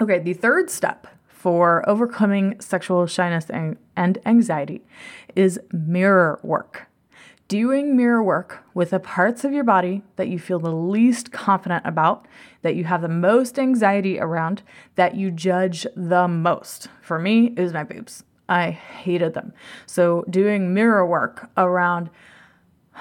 Okay, 0.00 0.20
the 0.20 0.34
third 0.34 0.70
step 0.70 1.08
for 1.26 1.88
overcoming 1.88 2.60
sexual 2.60 3.08
shyness 3.08 3.46
and 3.50 4.18
anxiety 4.24 4.84
is 5.34 5.58
mirror 5.72 6.38
work 6.44 6.86
doing 7.50 7.96
mirror 7.96 8.22
work 8.22 8.62
with 8.74 8.90
the 8.90 9.00
parts 9.00 9.42
of 9.42 9.52
your 9.52 9.64
body 9.64 10.02
that 10.14 10.28
you 10.28 10.38
feel 10.38 10.60
the 10.60 10.70
least 10.70 11.32
confident 11.32 11.84
about, 11.84 12.28
that 12.62 12.76
you 12.76 12.84
have 12.84 13.02
the 13.02 13.08
most 13.08 13.58
anxiety 13.58 14.20
around, 14.20 14.62
that 14.94 15.16
you 15.16 15.32
judge 15.32 15.84
the 15.96 16.28
most. 16.28 16.86
For 17.02 17.18
me, 17.18 17.52
it 17.56 17.60
was 17.60 17.72
my 17.72 17.82
boobs. 17.82 18.22
I 18.48 18.70
hated 18.70 19.34
them. 19.34 19.52
So, 19.84 20.24
doing 20.30 20.72
mirror 20.72 21.04
work 21.04 21.50
around 21.56 22.08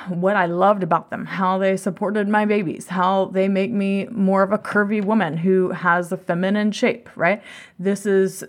what 0.08 0.36
I 0.36 0.48
loved 0.48 0.82
about 0.82 1.12
them, 1.12 1.28
how 1.28 1.60
they 1.60 1.78
supported 1.78 2.28
my 2.28 2.46
babies, 2.46 2.88
how 2.88 3.26
they 3.26 3.48
make 3.48 3.72
me 3.72 4.08
more 4.08 4.42
of 4.42 4.52
a 4.52 4.58
curvy 4.58 5.04
woman 5.04 5.38
who 5.38 5.70
has 5.70 6.12
a 6.12 6.18
feminine 6.18 6.72
shape, 6.72 7.08
right? 7.16 7.44
This 7.78 8.08
is 8.08 8.44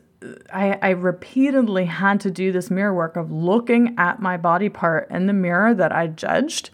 I, 0.53 0.79
I 0.83 0.91
repeatedly 0.91 1.87
had 1.87 2.21
to 2.21 2.31
do 2.31 2.53
this 2.53 2.71
mirror 2.71 2.95
work 2.95 3.17
of 3.17 3.31
looking 3.31 3.95
at 3.99 4.21
my 4.21 4.37
body 4.37 4.69
part 4.69 5.11
in 5.11 5.27
the 5.27 5.33
mirror 5.33 5.75
that 5.75 5.93
I 5.93 6.09
judged 6.09 6.71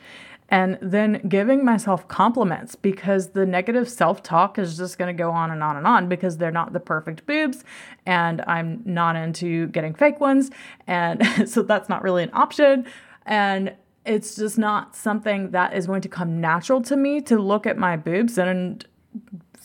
and 0.48 0.78
then 0.80 1.20
giving 1.28 1.64
myself 1.64 2.06
compliments 2.06 2.76
because 2.76 3.30
the 3.30 3.44
negative 3.44 3.88
self 3.88 4.22
talk 4.22 4.58
is 4.58 4.76
just 4.76 4.98
going 4.98 5.14
to 5.14 5.18
go 5.18 5.30
on 5.30 5.50
and 5.50 5.62
on 5.62 5.76
and 5.76 5.86
on 5.86 6.08
because 6.08 6.38
they're 6.38 6.52
not 6.52 6.72
the 6.72 6.80
perfect 6.80 7.26
boobs 7.26 7.64
and 8.04 8.42
I'm 8.46 8.82
not 8.84 9.16
into 9.16 9.66
getting 9.68 9.94
fake 9.94 10.20
ones. 10.20 10.50
And 10.86 11.22
so 11.48 11.62
that's 11.62 11.88
not 11.88 12.02
really 12.02 12.22
an 12.22 12.30
option. 12.32 12.86
And 13.24 13.74
it's 14.04 14.36
just 14.36 14.56
not 14.56 14.94
something 14.94 15.50
that 15.50 15.74
is 15.74 15.86
going 15.88 16.02
to 16.02 16.08
come 16.08 16.40
natural 16.40 16.80
to 16.82 16.96
me 16.96 17.20
to 17.22 17.38
look 17.38 17.66
at 17.66 17.76
my 17.76 17.96
boobs 17.96 18.38
and 18.38 18.86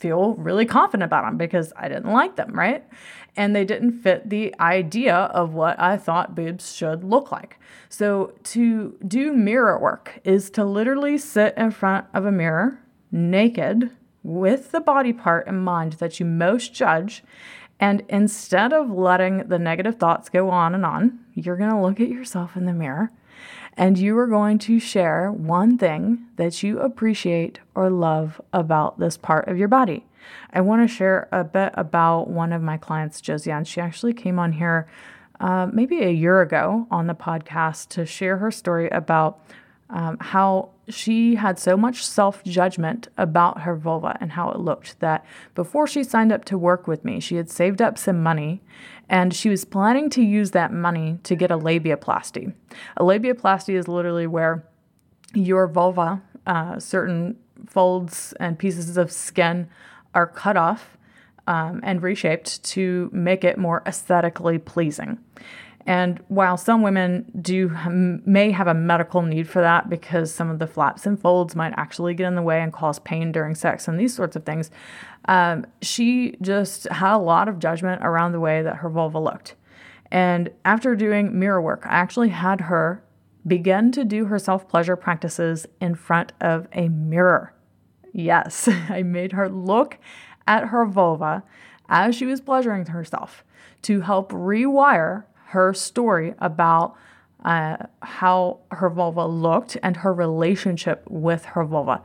feel 0.01 0.33
really 0.33 0.65
confident 0.65 1.05
about 1.05 1.23
them 1.23 1.37
because 1.37 1.71
I 1.77 1.87
didn't 1.87 2.11
like 2.11 2.35
them, 2.35 2.51
right? 2.53 2.83
and 3.35 3.55
they 3.55 3.65
didn't 3.65 4.01
fit 4.01 4.29
the 4.29 4.53
idea 4.59 5.15
of 5.15 5.53
what 5.53 5.79
I 5.79 5.97
thought 5.97 6.35
boobs 6.35 6.73
should 6.73 7.03
look 7.03 7.31
like. 7.31 7.59
So, 7.89 8.33
to 8.43 8.97
do 9.07 9.33
mirror 9.33 9.79
work 9.79 10.19
is 10.23 10.49
to 10.51 10.65
literally 10.65 11.17
sit 11.17 11.53
in 11.57 11.71
front 11.71 12.07
of 12.13 12.25
a 12.25 12.31
mirror 12.31 12.79
naked 13.11 13.91
with 14.23 14.71
the 14.71 14.81
body 14.81 15.13
part 15.13 15.47
in 15.47 15.57
mind 15.57 15.93
that 15.93 16.19
you 16.19 16.25
most 16.25 16.73
judge. 16.73 17.23
And 17.79 18.03
instead 18.09 18.73
of 18.73 18.91
letting 18.91 19.47
the 19.47 19.57
negative 19.57 19.95
thoughts 19.95 20.29
go 20.29 20.51
on 20.51 20.75
and 20.75 20.85
on, 20.85 21.19
you're 21.33 21.57
going 21.57 21.71
to 21.71 21.81
look 21.81 21.99
at 21.99 22.09
yourself 22.09 22.55
in 22.55 22.65
the 22.65 22.73
mirror 22.73 23.11
and 23.77 23.97
you 23.97 24.17
are 24.17 24.27
going 24.27 24.59
to 24.59 24.79
share 24.79 25.31
one 25.31 25.77
thing 25.77 26.25
that 26.35 26.61
you 26.63 26.79
appreciate 26.79 27.59
or 27.75 27.89
love 27.89 28.41
about 28.53 28.99
this 28.99 29.17
part 29.17 29.47
of 29.47 29.57
your 29.57 29.67
body. 29.67 30.05
I 30.53 30.61
want 30.61 30.87
to 30.87 30.93
share 30.93 31.27
a 31.31 31.43
bit 31.43 31.73
about 31.75 32.29
one 32.29 32.53
of 32.53 32.61
my 32.61 32.77
clients, 32.77 33.21
Josiane. 33.21 33.65
She 33.65 33.81
actually 33.81 34.13
came 34.13 34.37
on 34.37 34.53
here 34.53 34.87
uh, 35.39 35.67
maybe 35.71 36.03
a 36.03 36.11
year 36.11 36.41
ago 36.41 36.87
on 36.91 37.07
the 37.07 37.15
podcast 37.15 37.89
to 37.89 38.05
share 38.05 38.37
her 38.37 38.51
story 38.51 38.89
about 38.89 39.39
um, 39.91 40.17
how 40.19 40.69
she 40.89 41.35
had 41.35 41.59
so 41.59 41.77
much 41.77 42.05
self 42.05 42.43
judgment 42.43 43.07
about 43.17 43.61
her 43.61 43.75
vulva 43.75 44.17
and 44.19 44.31
how 44.31 44.49
it 44.51 44.59
looked 44.59 44.99
that 44.99 45.25
before 45.53 45.85
she 45.85 46.03
signed 46.03 46.31
up 46.31 46.45
to 46.45 46.57
work 46.57 46.87
with 46.87 47.05
me, 47.05 47.19
she 47.19 47.35
had 47.35 47.49
saved 47.49 47.81
up 47.81 47.97
some 47.97 48.23
money 48.23 48.61
and 49.09 49.33
she 49.33 49.49
was 49.49 49.65
planning 49.65 50.09
to 50.09 50.21
use 50.23 50.51
that 50.51 50.71
money 50.71 51.19
to 51.23 51.35
get 51.35 51.51
a 51.51 51.57
labiaplasty. 51.57 52.53
A 52.97 53.03
labiaplasty 53.03 53.75
is 53.75 53.87
literally 53.87 54.27
where 54.27 54.65
your 55.33 55.67
vulva, 55.67 56.21
uh, 56.47 56.79
certain 56.79 57.37
folds 57.67 58.33
and 58.39 58.57
pieces 58.57 58.97
of 58.97 59.11
skin 59.11 59.67
are 60.15 60.27
cut 60.27 60.57
off 60.57 60.97
um, 61.47 61.81
and 61.83 62.01
reshaped 62.01 62.63
to 62.63 63.09
make 63.11 63.43
it 63.43 63.57
more 63.57 63.83
aesthetically 63.85 64.57
pleasing. 64.57 65.19
And 65.85 66.19
while 66.27 66.57
some 66.57 66.83
women 66.83 67.31
do 67.41 67.69
may 68.25 68.51
have 68.51 68.67
a 68.67 68.73
medical 68.73 69.21
need 69.21 69.49
for 69.49 69.61
that 69.61 69.89
because 69.89 70.33
some 70.33 70.49
of 70.49 70.59
the 70.59 70.67
flaps 70.67 71.05
and 71.05 71.19
folds 71.19 71.55
might 71.55 71.73
actually 71.75 72.13
get 72.13 72.27
in 72.27 72.35
the 72.35 72.41
way 72.41 72.61
and 72.61 72.71
cause 72.71 72.99
pain 72.99 73.31
during 73.31 73.55
sex 73.55 73.87
and 73.87 73.99
these 73.99 74.13
sorts 74.13 74.35
of 74.35 74.43
things, 74.43 74.69
um, 75.25 75.65
she 75.81 76.35
just 76.41 76.87
had 76.89 77.15
a 77.15 77.17
lot 77.17 77.47
of 77.47 77.59
judgment 77.59 78.01
around 78.03 78.31
the 78.31 78.39
way 78.39 78.61
that 78.61 78.77
her 78.77 78.89
vulva 78.89 79.19
looked. 79.19 79.55
And 80.11 80.49
after 80.65 80.95
doing 80.95 81.39
mirror 81.39 81.61
work, 81.61 81.83
I 81.85 81.95
actually 81.95 82.29
had 82.29 82.61
her 82.61 83.03
begin 83.47 83.91
to 83.93 84.03
do 84.03 84.25
her 84.25 84.37
self 84.37 84.67
pleasure 84.67 84.95
practices 84.95 85.65
in 85.79 85.95
front 85.95 86.33
of 86.41 86.67
a 86.73 86.89
mirror. 86.89 87.53
Yes, 88.13 88.67
I 88.89 89.03
made 89.03 89.31
her 89.31 89.49
look 89.49 89.97
at 90.47 90.67
her 90.67 90.85
vulva 90.85 91.43
as 91.89 92.15
she 92.15 92.25
was 92.25 92.41
pleasuring 92.41 92.85
herself 92.85 93.43
to 93.83 94.01
help 94.01 94.31
rewire 94.31 95.23
her 95.51 95.73
story 95.73 96.33
about 96.39 96.95
uh, 97.43 97.77
how 98.01 98.59
her 98.71 98.89
vulva 98.89 99.25
looked 99.25 99.77
and 99.81 99.97
her 99.97 100.13
relationship 100.13 101.03
with 101.09 101.45
her 101.45 101.63
vulva. 101.63 102.01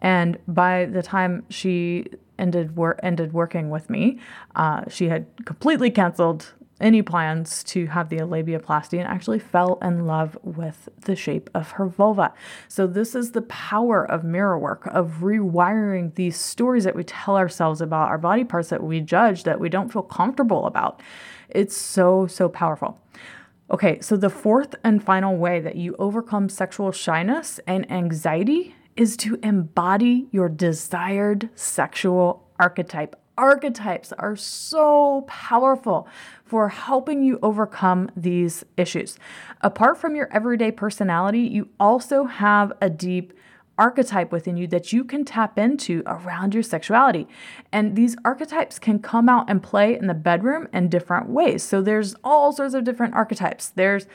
And 0.00 0.38
by 0.46 0.86
the 0.86 1.02
time 1.02 1.44
she 1.50 2.06
ended 2.38 2.76
wor- 2.76 2.98
ended 3.02 3.32
working 3.32 3.70
with 3.70 3.90
me, 3.90 4.18
uh, 4.56 4.84
she 4.88 5.08
had 5.08 5.26
completely 5.44 5.90
canceled 5.90 6.54
any 6.80 7.02
plans 7.02 7.64
to 7.64 7.86
have 7.86 8.08
the 8.08 8.18
labiaplasty 8.18 8.98
and 8.98 9.08
actually 9.08 9.40
fell 9.40 9.78
in 9.82 10.06
love 10.06 10.38
with 10.42 10.88
the 11.02 11.16
shape 11.16 11.50
of 11.54 11.72
her 11.72 11.86
vulva. 11.86 12.32
So, 12.68 12.86
this 12.86 13.14
is 13.14 13.32
the 13.32 13.42
power 13.42 14.08
of 14.08 14.22
mirror 14.22 14.58
work, 14.58 14.86
of 14.86 15.18
rewiring 15.20 16.14
these 16.14 16.36
stories 16.38 16.84
that 16.84 16.94
we 16.94 17.04
tell 17.04 17.36
ourselves 17.36 17.80
about 17.80 18.08
our 18.08 18.18
body 18.18 18.44
parts 18.44 18.68
that 18.68 18.82
we 18.82 19.00
judge, 19.00 19.42
that 19.42 19.58
we 19.60 19.68
don't 19.68 19.92
feel 19.92 20.02
comfortable 20.02 20.66
about. 20.66 21.02
It's 21.48 21.76
so, 21.76 22.26
so 22.26 22.48
powerful. 22.48 22.98
Okay, 23.70 24.00
so 24.00 24.16
the 24.16 24.30
fourth 24.30 24.74
and 24.82 25.02
final 25.02 25.36
way 25.36 25.60
that 25.60 25.76
you 25.76 25.94
overcome 25.98 26.48
sexual 26.48 26.90
shyness 26.92 27.60
and 27.66 27.90
anxiety 27.90 28.74
is 28.96 29.16
to 29.18 29.38
embody 29.42 30.26
your 30.32 30.48
desired 30.48 31.50
sexual 31.54 32.48
archetype 32.58 33.14
archetypes 33.38 34.12
are 34.12 34.36
so 34.36 35.24
powerful 35.28 36.08
for 36.44 36.68
helping 36.68 37.22
you 37.22 37.38
overcome 37.40 38.10
these 38.16 38.64
issues. 38.76 39.16
Apart 39.62 39.96
from 39.96 40.16
your 40.16 40.30
everyday 40.32 40.72
personality, 40.72 41.40
you 41.40 41.68
also 41.78 42.24
have 42.24 42.72
a 42.80 42.90
deep 42.90 43.32
archetype 43.78 44.32
within 44.32 44.56
you 44.56 44.66
that 44.66 44.92
you 44.92 45.04
can 45.04 45.24
tap 45.24 45.58
into 45.58 46.02
around 46.06 46.54
your 46.54 46.62
sexuality. 46.62 47.28
And 47.72 47.96
these 47.96 48.16
archetypes 48.24 48.78
can 48.78 48.98
come 48.98 49.28
out 49.28 49.48
and 49.48 49.62
play 49.62 49.96
in 49.96 50.06
the 50.06 50.14
bedroom 50.14 50.68
in 50.72 50.88
different 50.88 51.28
ways. 51.28 51.62
So 51.62 51.80
there's 51.80 52.14
all 52.24 52.52
sorts 52.52 52.74
of 52.74 52.84
different 52.84 53.14
archetypes. 53.14 53.68
There's 53.68 54.06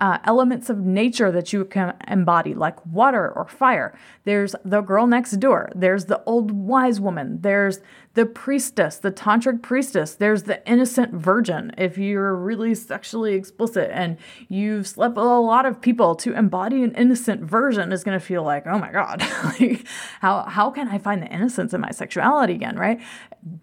uh, 0.00 0.18
elements 0.24 0.70
of 0.70 0.78
nature 0.78 1.30
that 1.30 1.52
you 1.52 1.64
can 1.64 1.94
embody, 2.08 2.54
like 2.54 2.84
water 2.86 3.30
or 3.30 3.46
fire. 3.46 3.96
There's 4.24 4.56
the 4.64 4.80
girl 4.80 5.06
next 5.06 5.32
door. 5.32 5.70
There's 5.74 6.06
the 6.06 6.22
old 6.24 6.50
wise 6.50 7.00
woman. 7.00 7.40
There's 7.42 7.80
the 8.14 8.26
priestess, 8.26 8.96
the 8.96 9.12
tantric 9.12 9.62
priestess. 9.62 10.16
There's 10.16 10.42
the 10.42 10.66
innocent 10.68 11.14
virgin. 11.14 11.70
If 11.78 11.96
you're 11.96 12.34
really 12.34 12.74
sexually 12.74 13.34
explicit 13.34 13.88
and 13.92 14.16
you've 14.48 14.88
slept 14.88 15.14
with 15.14 15.24
a 15.24 15.28
lot 15.28 15.64
of 15.64 15.80
people, 15.80 16.16
to 16.16 16.32
embody 16.34 16.82
an 16.82 16.92
innocent 16.96 17.40
virgin 17.42 17.92
is 17.92 18.02
going 18.02 18.18
to 18.18 18.24
feel 18.24 18.42
like, 18.42 18.66
oh 18.66 18.78
my 18.78 18.90
God, 18.90 19.20
like, 19.44 19.86
how, 20.20 20.42
how 20.42 20.70
can 20.70 20.88
I 20.88 20.98
find 20.98 21.22
the 21.22 21.28
innocence 21.28 21.72
in 21.72 21.80
my 21.80 21.92
sexuality 21.92 22.54
again, 22.54 22.76
right? 22.76 23.00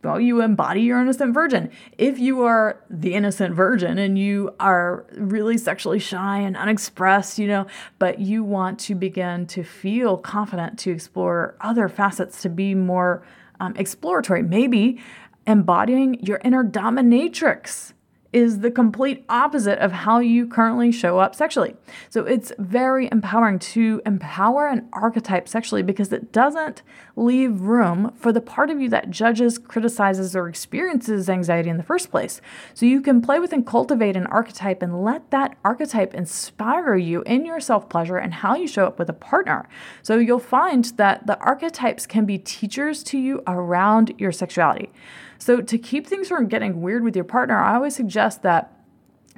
Well, 0.01 0.19
you 0.19 0.41
embody 0.41 0.81
your 0.81 1.01
innocent 1.01 1.33
virgin. 1.33 1.69
If 1.97 2.17
you 2.17 2.43
are 2.43 2.81
the 2.89 3.15
innocent 3.15 3.53
virgin 3.53 3.97
and 3.97 4.17
you 4.17 4.55
are 4.61 5.05
really 5.17 5.57
sexually 5.57 5.99
shy 5.99 6.39
and 6.39 6.55
unexpressed, 6.55 7.37
you 7.37 7.47
know, 7.47 7.67
but 7.99 8.19
you 8.19 8.45
want 8.45 8.79
to 8.79 8.95
begin 8.95 9.45
to 9.47 9.63
feel 9.63 10.17
confident 10.17 10.79
to 10.79 10.91
explore 10.91 11.57
other 11.59 11.89
facets, 11.89 12.41
to 12.43 12.49
be 12.49 12.73
more 12.73 13.23
um, 13.59 13.75
exploratory, 13.75 14.43
maybe 14.43 14.99
embodying 15.45 16.23
your 16.23 16.39
inner 16.43 16.63
dominatrix 16.63 17.93
is 18.37 18.59
the 18.59 18.69
complete 18.69 19.25
opposite 19.29 19.79
of 19.79 19.91
how 19.91 20.19
you 20.19 20.45
currently 20.45 20.91
show 20.91 21.17
up 21.17 21.33
sexually. 21.33 21.75
So 22.11 22.23
it's 22.23 22.51
very 22.59 23.09
empowering 23.11 23.57
to 23.73 23.99
empower 24.05 24.67
an 24.67 24.87
archetype 24.93 25.49
sexually 25.49 25.81
because 25.81 26.13
it 26.13 26.31
doesn't 26.31 26.83
leave 27.15 27.61
room 27.61 28.13
for 28.15 28.31
the 28.31 28.39
part 28.39 28.69
of 28.69 28.79
you 28.79 28.89
that 28.89 29.09
judges, 29.09 29.57
criticizes, 29.57 30.35
or 30.35 30.47
experiences 30.47 31.31
anxiety 31.31 31.67
in 31.67 31.77
the 31.77 31.83
first 31.83 32.11
place. 32.11 32.39
So 32.75 32.85
you 32.85 33.01
can 33.01 33.23
play 33.23 33.39
with 33.39 33.53
and 33.53 33.65
cultivate 33.65 34.15
an 34.15 34.27
archetype 34.27 34.83
and 34.83 35.03
let 35.03 35.31
that 35.31 35.57
archetype 35.65 36.13
inspire 36.13 36.95
you 36.95 37.23
in 37.23 37.43
your 37.43 37.59
self 37.59 37.89
pleasure 37.89 38.17
and 38.17 38.35
how 38.35 38.55
you 38.55 38.67
show 38.67 38.85
up 38.85 38.99
with 38.99 39.09
a 39.09 39.13
partner. 39.13 39.67
So 40.03 40.19
you'll 40.19 40.37
find 40.37 40.85
that 40.97 41.25
the 41.25 41.39
archetypes 41.39 42.05
can 42.05 42.25
be 42.25 42.37
teachers 42.37 43.01
to 43.05 43.17
you 43.17 43.41
around 43.47 44.13
your 44.19 44.31
sexuality. 44.31 44.91
So, 45.39 45.61
to 45.61 45.77
keep 45.77 46.07
things 46.07 46.27
from 46.27 46.47
getting 46.47 46.81
weird 46.81 47.03
with 47.03 47.15
your 47.15 47.25
partner, 47.25 47.57
I 47.57 47.75
always 47.75 47.95
suggest 47.95 48.43
that 48.43 48.77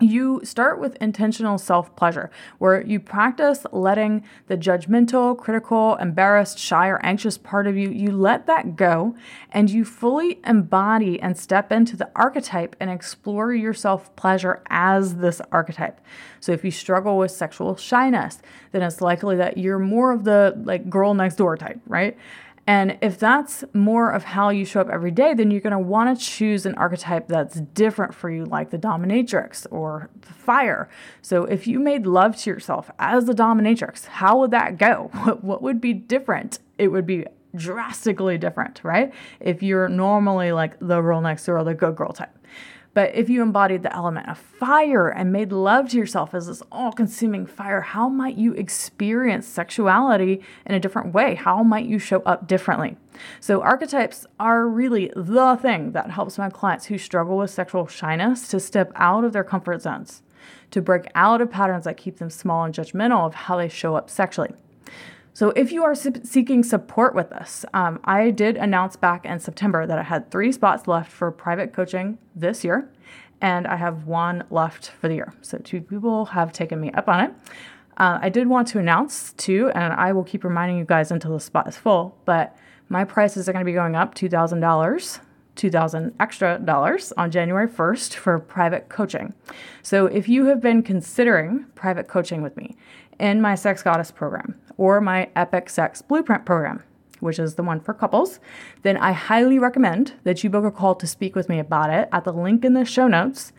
you 0.02 0.42
start 0.44 0.80
with 0.80 0.96
intentional 1.02 1.58
self 1.58 1.96
pleasure, 1.96 2.30
where 2.58 2.82
you 2.82 3.00
practice 3.00 3.66
letting 3.72 4.24
the 4.48 4.58
judgmental, 4.58 5.38
critical, 5.38 5.96
embarrassed, 5.96 6.58
shy, 6.58 6.88
or 6.88 7.04
anxious 7.04 7.38
part 7.38 7.68
of 7.68 7.78
you, 7.78 7.90
you 7.90 8.12
let 8.12 8.48
that 8.48 8.76
go 8.76 9.16
and 9.52 9.70
you 9.70 9.84
fully 9.84 10.40
embody 10.46 11.20
and 11.20 11.38
step 11.38 11.72
into 11.72 11.98
the 11.98 12.10
archetype 12.16 12.76
and 12.80 12.90
explore 12.90 13.54
your 13.54 13.74
self 13.74 14.16
pleasure 14.16 14.62
as 14.70 15.16
this 15.16 15.42
archetype. 15.52 16.00
So 16.40 16.52
if 16.52 16.64
you 16.64 16.72
struggle 16.72 17.18
with 17.18 17.32
sexual 17.32 17.76
shyness, 17.76 18.42
then 18.72 18.82
it's 18.82 19.02
likely 19.02 19.36
that 19.38 19.58
you're 19.58 19.80
more 19.80 20.12
of 20.12 20.24
the 20.24 20.54
like 20.64 20.90
girl 20.90 21.14
next 21.14 21.36
door 21.36 21.58
type, 21.58 21.80
right? 21.88 22.18
And 22.70 23.00
if 23.02 23.18
that's 23.18 23.64
more 23.74 24.12
of 24.12 24.24
how 24.24 24.50
you 24.50 24.64
show 24.64 24.80
up 24.80 24.90
every 24.90 25.10
day, 25.10 25.34
then 25.34 25.50
you're 25.50 25.60
going 25.60 25.72
to 25.72 25.80
want 25.80 26.16
to 26.16 26.24
choose 26.24 26.68
an 26.68 26.76
archetype 26.76 27.28
that's 27.28 27.62
different 27.62 28.14
for 28.14 28.30
you, 28.30 28.46
like 28.46 28.70
the 28.70 28.78
dominatrix 28.78 29.66
or 29.72 30.12
the 30.22 30.34
fire. 30.34 30.88
So 31.24 31.46
if 31.46 31.66
you 31.66 31.80
made 31.80 32.06
love 32.06 32.38
to 32.38 32.50
yourself 32.52 32.92
as 33.00 33.26
the 33.26 33.34
dominatrix, 33.34 34.06
how 34.06 34.38
would 34.38 34.52
that 34.52 34.78
go? 34.78 35.10
What 35.42 35.64
would 35.64 35.82
be 35.82 35.94
different? 35.94 36.60
It 36.78 36.90
would 36.90 37.08
be 37.08 37.26
drastically 37.56 38.38
different, 38.38 38.82
right? 38.84 39.12
If 39.40 39.64
you're 39.64 39.90
normally 39.90 40.52
like 40.52 40.78
the 40.78 41.02
girl 41.02 41.22
next 41.22 41.48
door 41.48 41.58
or 41.58 41.64
the 41.64 41.74
good 41.74 41.96
girl 41.96 42.12
type. 42.14 42.38
But 42.94 43.14
if 43.14 43.30
you 43.30 43.42
embodied 43.42 43.84
the 43.84 43.96
element 43.96 44.28
of 44.28 44.38
fire 44.38 45.10
and 45.10 45.32
made 45.32 45.52
love 45.52 45.90
to 45.90 45.98
yourself 45.98 46.34
as 46.34 46.48
this 46.48 46.64
all 46.72 46.92
consuming 46.92 47.46
fire, 47.46 47.82
how 47.82 48.10
might 48.10 48.36
you 48.36 48.54
experience 48.54 49.48
sexuality 49.48 50.42
in 50.66 50.74
a 50.74 50.80
different 50.80 51.14
way? 51.14 51.36
How 51.36 51.62
might 51.64 51.86
you 51.86 52.00
show 52.00 52.22
up 52.22 52.48
differently? 52.48 52.98
So, 53.40 53.62
archetypes 53.62 54.26
are 54.40 54.68
really 54.68 55.12
the 55.16 55.58
thing 55.62 55.92
that 55.92 56.12
helps 56.12 56.38
my 56.38 56.50
clients 56.50 56.86
who 56.86 56.98
struggle 56.98 57.38
with 57.38 57.52
sexual 57.52 57.86
shyness 57.86 58.48
to 58.50 58.60
step 58.60 58.92
out 58.96 59.24
of 59.24 59.34
their 59.34 59.44
comfort 59.44 59.82
zones, 59.82 60.24
to 60.72 60.82
break 60.82 61.06
out 61.14 61.42
of 61.42 61.52
patterns 61.52 61.84
that 61.84 61.98
keep 61.98 62.18
them 62.18 62.30
small 62.30 62.64
and 62.64 62.74
judgmental 62.74 63.26
of 63.26 63.36
how 63.36 63.58
they 63.58 63.70
show 63.70 63.96
up 63.96 64.10
sexually. 64.10 64.52
So, 65.34 65.52
if 65.52 65.72
you 65.72 65.84
are 65.84 65.96
seeking 65.96 66.64
support 66.64 67.16
with 67.16 67.30
this, 67.30 67.66
um, 67.74 68.00
I 68.04 68.32
did 68.32 68.58
announce 68.58 68.96
back 68.96 69.26
in 69.26 69.40
September 69.40 69.86
that 69.88 69.98
I 69.98 70.04
had 70.04 70.32
three 70.32 70.52
spots 70.52 70.88
left 70.88 71.12
for 71.12 71.32
private 71.32 71.72
coaching 71.74 72.18
this 72.36 72.64
year, 72.64 72.90
and 73.40 73.68
I 73.68 73.78
have 73.78 74.06
one 74.06 74.44
left 74.50 74.92
for 75.00 75.08
the 75.08 75.16
year. 75.16 75.34
So, 75.42 75.58
two 75.60 75.82
people 75.82 76.26
have 76.26 76.52
taken 76.52 76.82
me 76.82 76.92
up 76.92 77.08
on 77.08 77.26
it. 77.26 77.34
Uh, 77.98 78.20
I 78.22 78.30
did 78.30 78.48
want 78.48 78.68
to 78.70 78.80
announce 78.80 79.34
too, 79.34 79.72
and 79.76 79.94
I 79.94 80.12
will 80.14 80.24
keep 80.24 80.44
reminding 80.44 80.78
you 80.78 80.86
guys 80.86 81.12
until 81.12 81.34
the 81.34 81.40
spot 81.40 81.68
is 81.68 81.78
full, 81.78 82.18
but 82.26 82.58
my 82.90 83.04
prices 83.04 83.48
are 83.48 83.54
going 83.54 83.64
to 83.64 83.70
be 83.70 83.74
going 83.74 83.96
up 83.96 84.16
$2,000. 84.16 85.20
2000 85.60 86.16
extra 86.22 86.58
dollars 86.60 87.12
on 87.18 87.30
January 87.30 87.68
1st 87.68 88.14
for 88.14 88.40
private 88.40 88.88
coaching. 88.88 89.34
So 89.84 90.06
if 90.06 90.30
you 90.30 90.46
have 90.46 90.62
been 90.62 90.82
considering 90.82 91.66
private 91.76 92.08
coaching 92.08 92.42
with 92.42 92.56
me 92.56 92.78
in 93.20 93.42
my 93.42 93.56
Sex 93.56 93.84
Goddess 93.84 94.10
program 94.10 94.56
or 94.80 95.02
my 95.02 95.30
Epic 95.36 95.70
Sex 95.70 96.02
Blueprint 96.02 96.46
program, 96.46 96.82
which 97.20 97.38
is 97.38 97.56
the 97.56 97.64
one 97.64 97.82
for 97.82 97.94
couples, 97.94 98.40
then 98.82 98.96
I 98.96 99.12
highly 99.12 99.60
recommend 99.60 100.14
that 100.24 100.42
you 100.42 100.50
book 100.50 100.64
a 100.64 100.72
call 100.72 100.96
to 100.96 101.06
speak 101.06 101.36
with 101.36 101.50
me 101.50 101.60
about 101.60 101.90
it 101.90 102.08
at 102.14 102.24
the 102.24 102.32
link 102.32 102.64
in 102.64 102.74
the 102.74 102.86
show 102.86 103.10
notes 103.10 103.52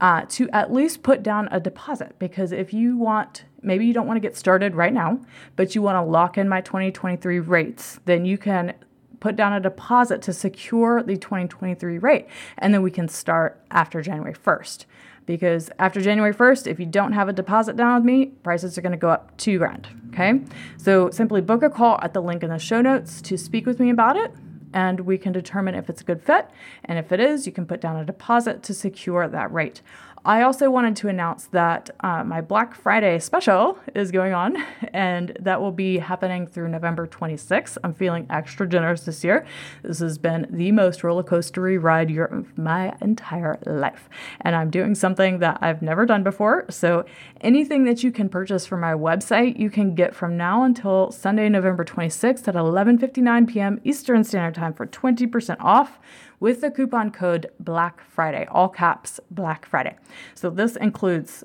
uh, 0.00 0.22
to 0.30 0.48
at 0.48 0.72
least 0.72 1.02
put 1.02 1.22
down 1.22 1.46
a 1.52 1.60
deposit. 1.60 2.18
Because 2.18 2.52
if 2.52 2.72
you 2.72 2.96
want, 2.96 3.44
maybe 3.60 3.84
you 3.84 3.92
don't 3.92 4.06
want 4.06 4.16
to 4.16 4.26
get 4.26 4.34
started 4.34 4.74
right 4.74 4.94
now, 4.94 5.20
but 5.56 5.74
you 5.74 5.82
want 5.82 5.96
to 5.96 6.10
lock 6.10 6.38
in 6.38 6.48
my 6.48 6.62
2023 6.62 7.38
rates, 7.38 8.00
then 8.06 8.24
you 8.24 8.38
can 8.38 8.72
put 9.20 9.36
down 9.36 9.52
a 9.52 9.60
deposit 9.60 10.22
to 10.22 10.32
secure 10.32 11.02
the 11.02 11.18
2023 11.18 11.98
rate. 11.98 12.26
And 12.56 12.72
then 12.72 12.80
we 12.80 12.90
can 12.90 13.08
start 13.08 13.60
after 13.70 14.00
January 14.00 14.34
1st 14.34 14.86
because 15.26 15.70
after 15.78 16.00
January 16.00 16.34
1st, 16.34 16.66
if 16.66 16.80
you 16.80 16.86
don't 16.86 17.12
have 17.12 17.28
a 17.28 17.32
deposit 17.32 17.76
down 17.76 17.96
with 17.96 18.04
me, 18.04 18.26
prices 18.26 18.76
are 18.76 18.82
going 18.82 18.92
to 18.92 18.98
go 18.98 19.08
up 19.08 19.36
two 19.36 19.58
grand. 19.58 19.88
Okay. 20.12 20.40
So 20.76 21.10
simply 21.10 21.40
book 21.40 21.62
a 21.62 21.70
call 21.70 21.98
at 22.02 22.12
the 22.12 22.20
link 22.20 22.42
in 22.42 22.50
the 22.50 22.58
show 22.58 22.80
notes 22.80 23.22
to 23.22 23.38
speak 23.38 23.66
with 23.66 23.80
me 23.80 23.90
about 23.90 24.16
it. 24.16 24.32
And 24.74 25.00
we 25.00 25.18
can 25.18 25.32
determine 25.32 25.74
if 25.74 25.90
it's 25.90 26.00
a 26.00 26.04
good 26.04 26.22
fit. 26.22 26.48
And 26.84 26.98
if 26.98 27.12
it 27.12 27.20
is, 27.20 27.46
you 27.46 27.52
can 27.52 27.66
put 27.66 27.80
down 27.80 27.96
a 27.96 28.04
deposit 28.04 28.62
to 28.64 28.74
secure 28.74 29.28
that 29.28 29.52
rate. 29.52 29.82
I 30.24 30.42
also 30.42 30.70
wanted 30.70 30.94
to 30.96 31.08
announce 31.08 31.46
that 31.46 31.90
uh, 31.98 32.22
my 32.22 32.40
Black 32.40 32.76
Friday 32.76 33.18
special 33.18 33.76
is 33.92 34.12
going 34.12 34.32
on, 34.32 34.56
and 34.92 35.36
that 35.40 35.60
will 35.60 35.72
be 35.72 35.98
happening 35.98 36.46
through 36.46 36.68
November 36.68 37.08
26th. 37.08 37.76
I'm 37.82 37.92
feeling 37.92 38.26
extra 38.30 38.68
generous 38.68 39.00
this 39.00 39.24
year. 39.24 39.44
This 39.82 39.98
has 39.98 40.18
been 40.18 40.46
the 40.48 40.70
most 40.70 41.02
roller 41.02 41.24
coastery 41.24 41.82
ride 41.82 42.16
of 42.16 42.56
my 42.56 42.94
entire 43.00 43.58
life, 43.66 44.08
and 44.42 44.54
I'm 44.54 44.70
doing 44.70 44.94
something 44.94 45.40
that 45.40 45.58
I've 45.60 45.82
never 45.82 46.06
done 46.06 46.22
before. 46.22 46.66
So, 46.70 47.04
anything 47.40 47.82
that 47.84 48.04
you 48.04 48.12
can 48.12 48.28
purchase 48.28 48.64
from 48.64 48.80
my 48.80 48.92
website, 48.92 49.58
you 49.58 49.70
can 49.70 49.96
get 49.96 50.14
from 50.14 50.36
now 50.36 50.62
until 50.62 51.10
Sunday, 51.10 51.48
November 51.48 51.84
26th 51.84 52.46
at 52.46 52.54
11:59 52.54 53.48
p.m. 53.48 53.80
Eastern 53.82 54.22
Standard 54.22 54.54
Time 54.54 54.72
for 54.72 54.86
20% 54.86 55.56
off 55.58 55.98
with 56.42 56.60
the 56.60 56.72
coupon 56.72 57.08
code 57.08 57.48
Black 57.60 58.02
Friday, 58.10 58.44
all 58.50 58.68
caps 58.68 59.20
Black 59.30 59.64
Friday. 59.64 59.96
So 60.34 60.50
this 60.50 60.74
includes 60.74 61.44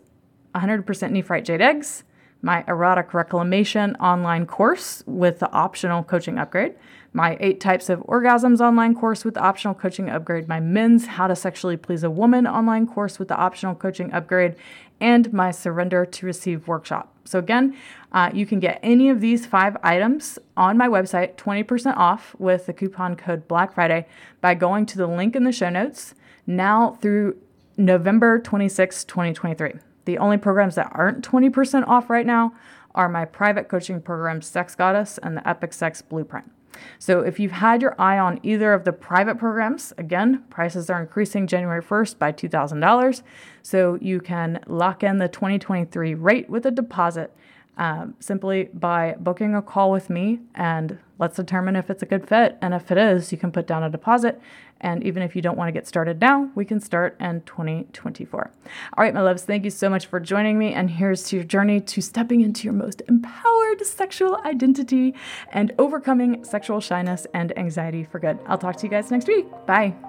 100% 0.55 0.85
Nephrite 0.85 1.43
Jade 1.43 1.61
eggs, 1.61 2.03
my 2.41 2.63
erotic 2.67 3.13
reclamation 3.13 3.95
online 3.97 4.47
course 4.47 5.03
with 5.05 5.37
the 5.37 5.51
optional 5.51 6.03
coaching 6.03 6.39
upgrade, 6.39 6.73
my 7.13 7.37
eight 7.39 7.59
types 7.59 7.89
of 7.89 7.99
orgasms 8.07 8.59
online 8.59 8.95
course 8.95 9.23
with 9.23 9.35
the 9.35 9.39
optional 9.39 9.75
coaching 9.75 10.09
upgrade, 10.09 10.47
my 10.47 10.59
men's 10.59 11.05
how 11.05 11.27
to 11.27 11.35
sexually 11.35 11.77
please 11.77 12.03
a 12.03 12.09
woman 12.09 12.47
online 12.47 12.87
course 12.87 13.19
with 13.19 13.27
the 13.27 13.37
optional 13.37 13.75
coaching 13.75 14.11
upgrade, 14.11 14.55
and 14.99 15.31
my 15.33 15.51
surrender 15.51 16.05
to 16.05 16.25
receive 16.25 16.67
workshop. 16.67 17.13
So, 17.25 17.39
again, 17.39 17.75
uh, 18.11 18.31
you 18.33 18.45
can 18.45 18.59
get 18.59 18.79
any 18.81 19.09
of 19.09 19.19
these 19.19 19.45
five 19.45 19.75
items 19.83 20.39
on 20.55 20.77
my 20.77 20.87
website 20.87 21.35
20% 21.35 21.95
off 21.97 22.35
with 22.39 22.65
the 22.65 22.73
coupon 22.73 23.15
code 23.15 23.47
Black 23.47 23.73
Friday 23.73 24.07
by 24.39 24.55
going 24.55 24.85
to 24.87 24.97
the 24.97 25.07
link 25.07 25.35
in 25.35 25.43
the 25.43 25.51
show 25.51 25.69
notes 25.69 26.15
now 26.45 26.97
through 27.01 27.37
November 27.75 28.39
26, 28.39 29.03
2023. 29.03 29.73
The 30.05 30.17
only 30.17 30.37
programs 30.37 30.75
that 30.75 30.89
aren't 30.93 31.27
20% 31.27 31.87
off 31.87 32.09
right 32.09 32.25
now 32.25 32.53
are 32.95 33.09
my 33.09 33.25
private 33.25 33.67
coaching 33.67 34.01
programs, 34.01 34.47
Sex 34.47 34.73
Goddess 34.73 35.19
and 35.19 35.37
the 35.37 35.47
Epic 35.47 35.73
Sex 35.73 36.01
Blueprint. 36.01 36.49
So 36.99 37.21
if 37.21 37.39
you've 37.39 37.51
had 37.51 37.81
your 37.81 37.95
eye 37.99 38.17
on 38.17 38.39
either 38.43 38.73
of 38.73 38.83
the 38.83 38.93
private 38.93 39.37
programs, 39.37 39.93
again, 39.97 40.43
prices 40.49 40.89
are 40.89 41.01
increasing 41.01 41.47
January 41.47 41.81
1st 41.81 42.17
by 42.17 42.31
$2,000. 42.31 43.21
So 43.61 43.97
you 44.01 44.19
can 44.19 44.59
lock 44.67 45.03
in 45.03 45.17
the 45.17 45.27
2023 45.27 46.13
rate 46.13 46.49
with 46.49 46.65
a 46.65 46.71
deposit 46.71 47.33
um, 47.77 48.15
simply 48.19 48.65
by 48.73 49.15
booking 49.19 49.55
a 49.55 49.61
call 49.61 49.91
with 49.91 50.09
me 50.09 50.39
and 50.55 50.97
let's 51.19 51.35
determine 51.35 51.75
if 51.75 51.89
it's 51.89 52.03
a 52.03 52.05
good 52.05 52.27
fit. 52.27 52.57
And 52.61 52.73
if 52.73 52.91
it 52.91 52.97
is, 52.97 53.31
you 53.31 53.37
can 53.37 53.51
put 53.51 53.67
down 53.67 53.83
a 53.83 53.89
deposit. 53.89 54.41
And 54.79 55.03
even 55.03 55.23
if 55.23 55.35
you 55.35 55.41
don't 55.41 55.57
want 55.57 55.69
to 55.69 55.71
get 55.71 55.87
started 55.87 56.21
now, 56.21 56.51
we 56.53 56.63
can 56.63 56.79
start 56.79 57.15
in 57.19 57.41
2024. 57.41 58.51
All 58.97 59.03
right, 59.03 59.13
my 59.13 59.21
loves, 59.21 59.43
thank 59.43 59.63
you 59.63 59.71
so 59.71 59.89
much 59.89 60.05
for 60.05 60.19
joining 60.19 60.59
me. 60.59 60.73
And 60.73 60.89
here's 60.89 61.23
to 61.29 61.37
your 61.37 61.45
journey 61.45 61.79
to 61.81 62.01
stepping 62.01 62.41
into 62.41 62.65
your 62.65 62.73
most 62.73 63.01
empowered 63.07 63.85
sexual 63.85 64.39
identity 64.45 65.15
and 65.51 65.73
overcoming 65.79 66.43
sexual 66.43 66.79
shyness 66.79 67.25
and 67.33 67.57
anxiety 67.57 68.03
for 68.03 68.19
good. 68.19 68.37
I'll 68.45 68.59
talk 68.59 68.75
to 68.77 68.83
you 68.83 68.89
guys 68.89 69.09
next 69.09 69.27
week. 69.27 69.47
Bye. 69.65 70.06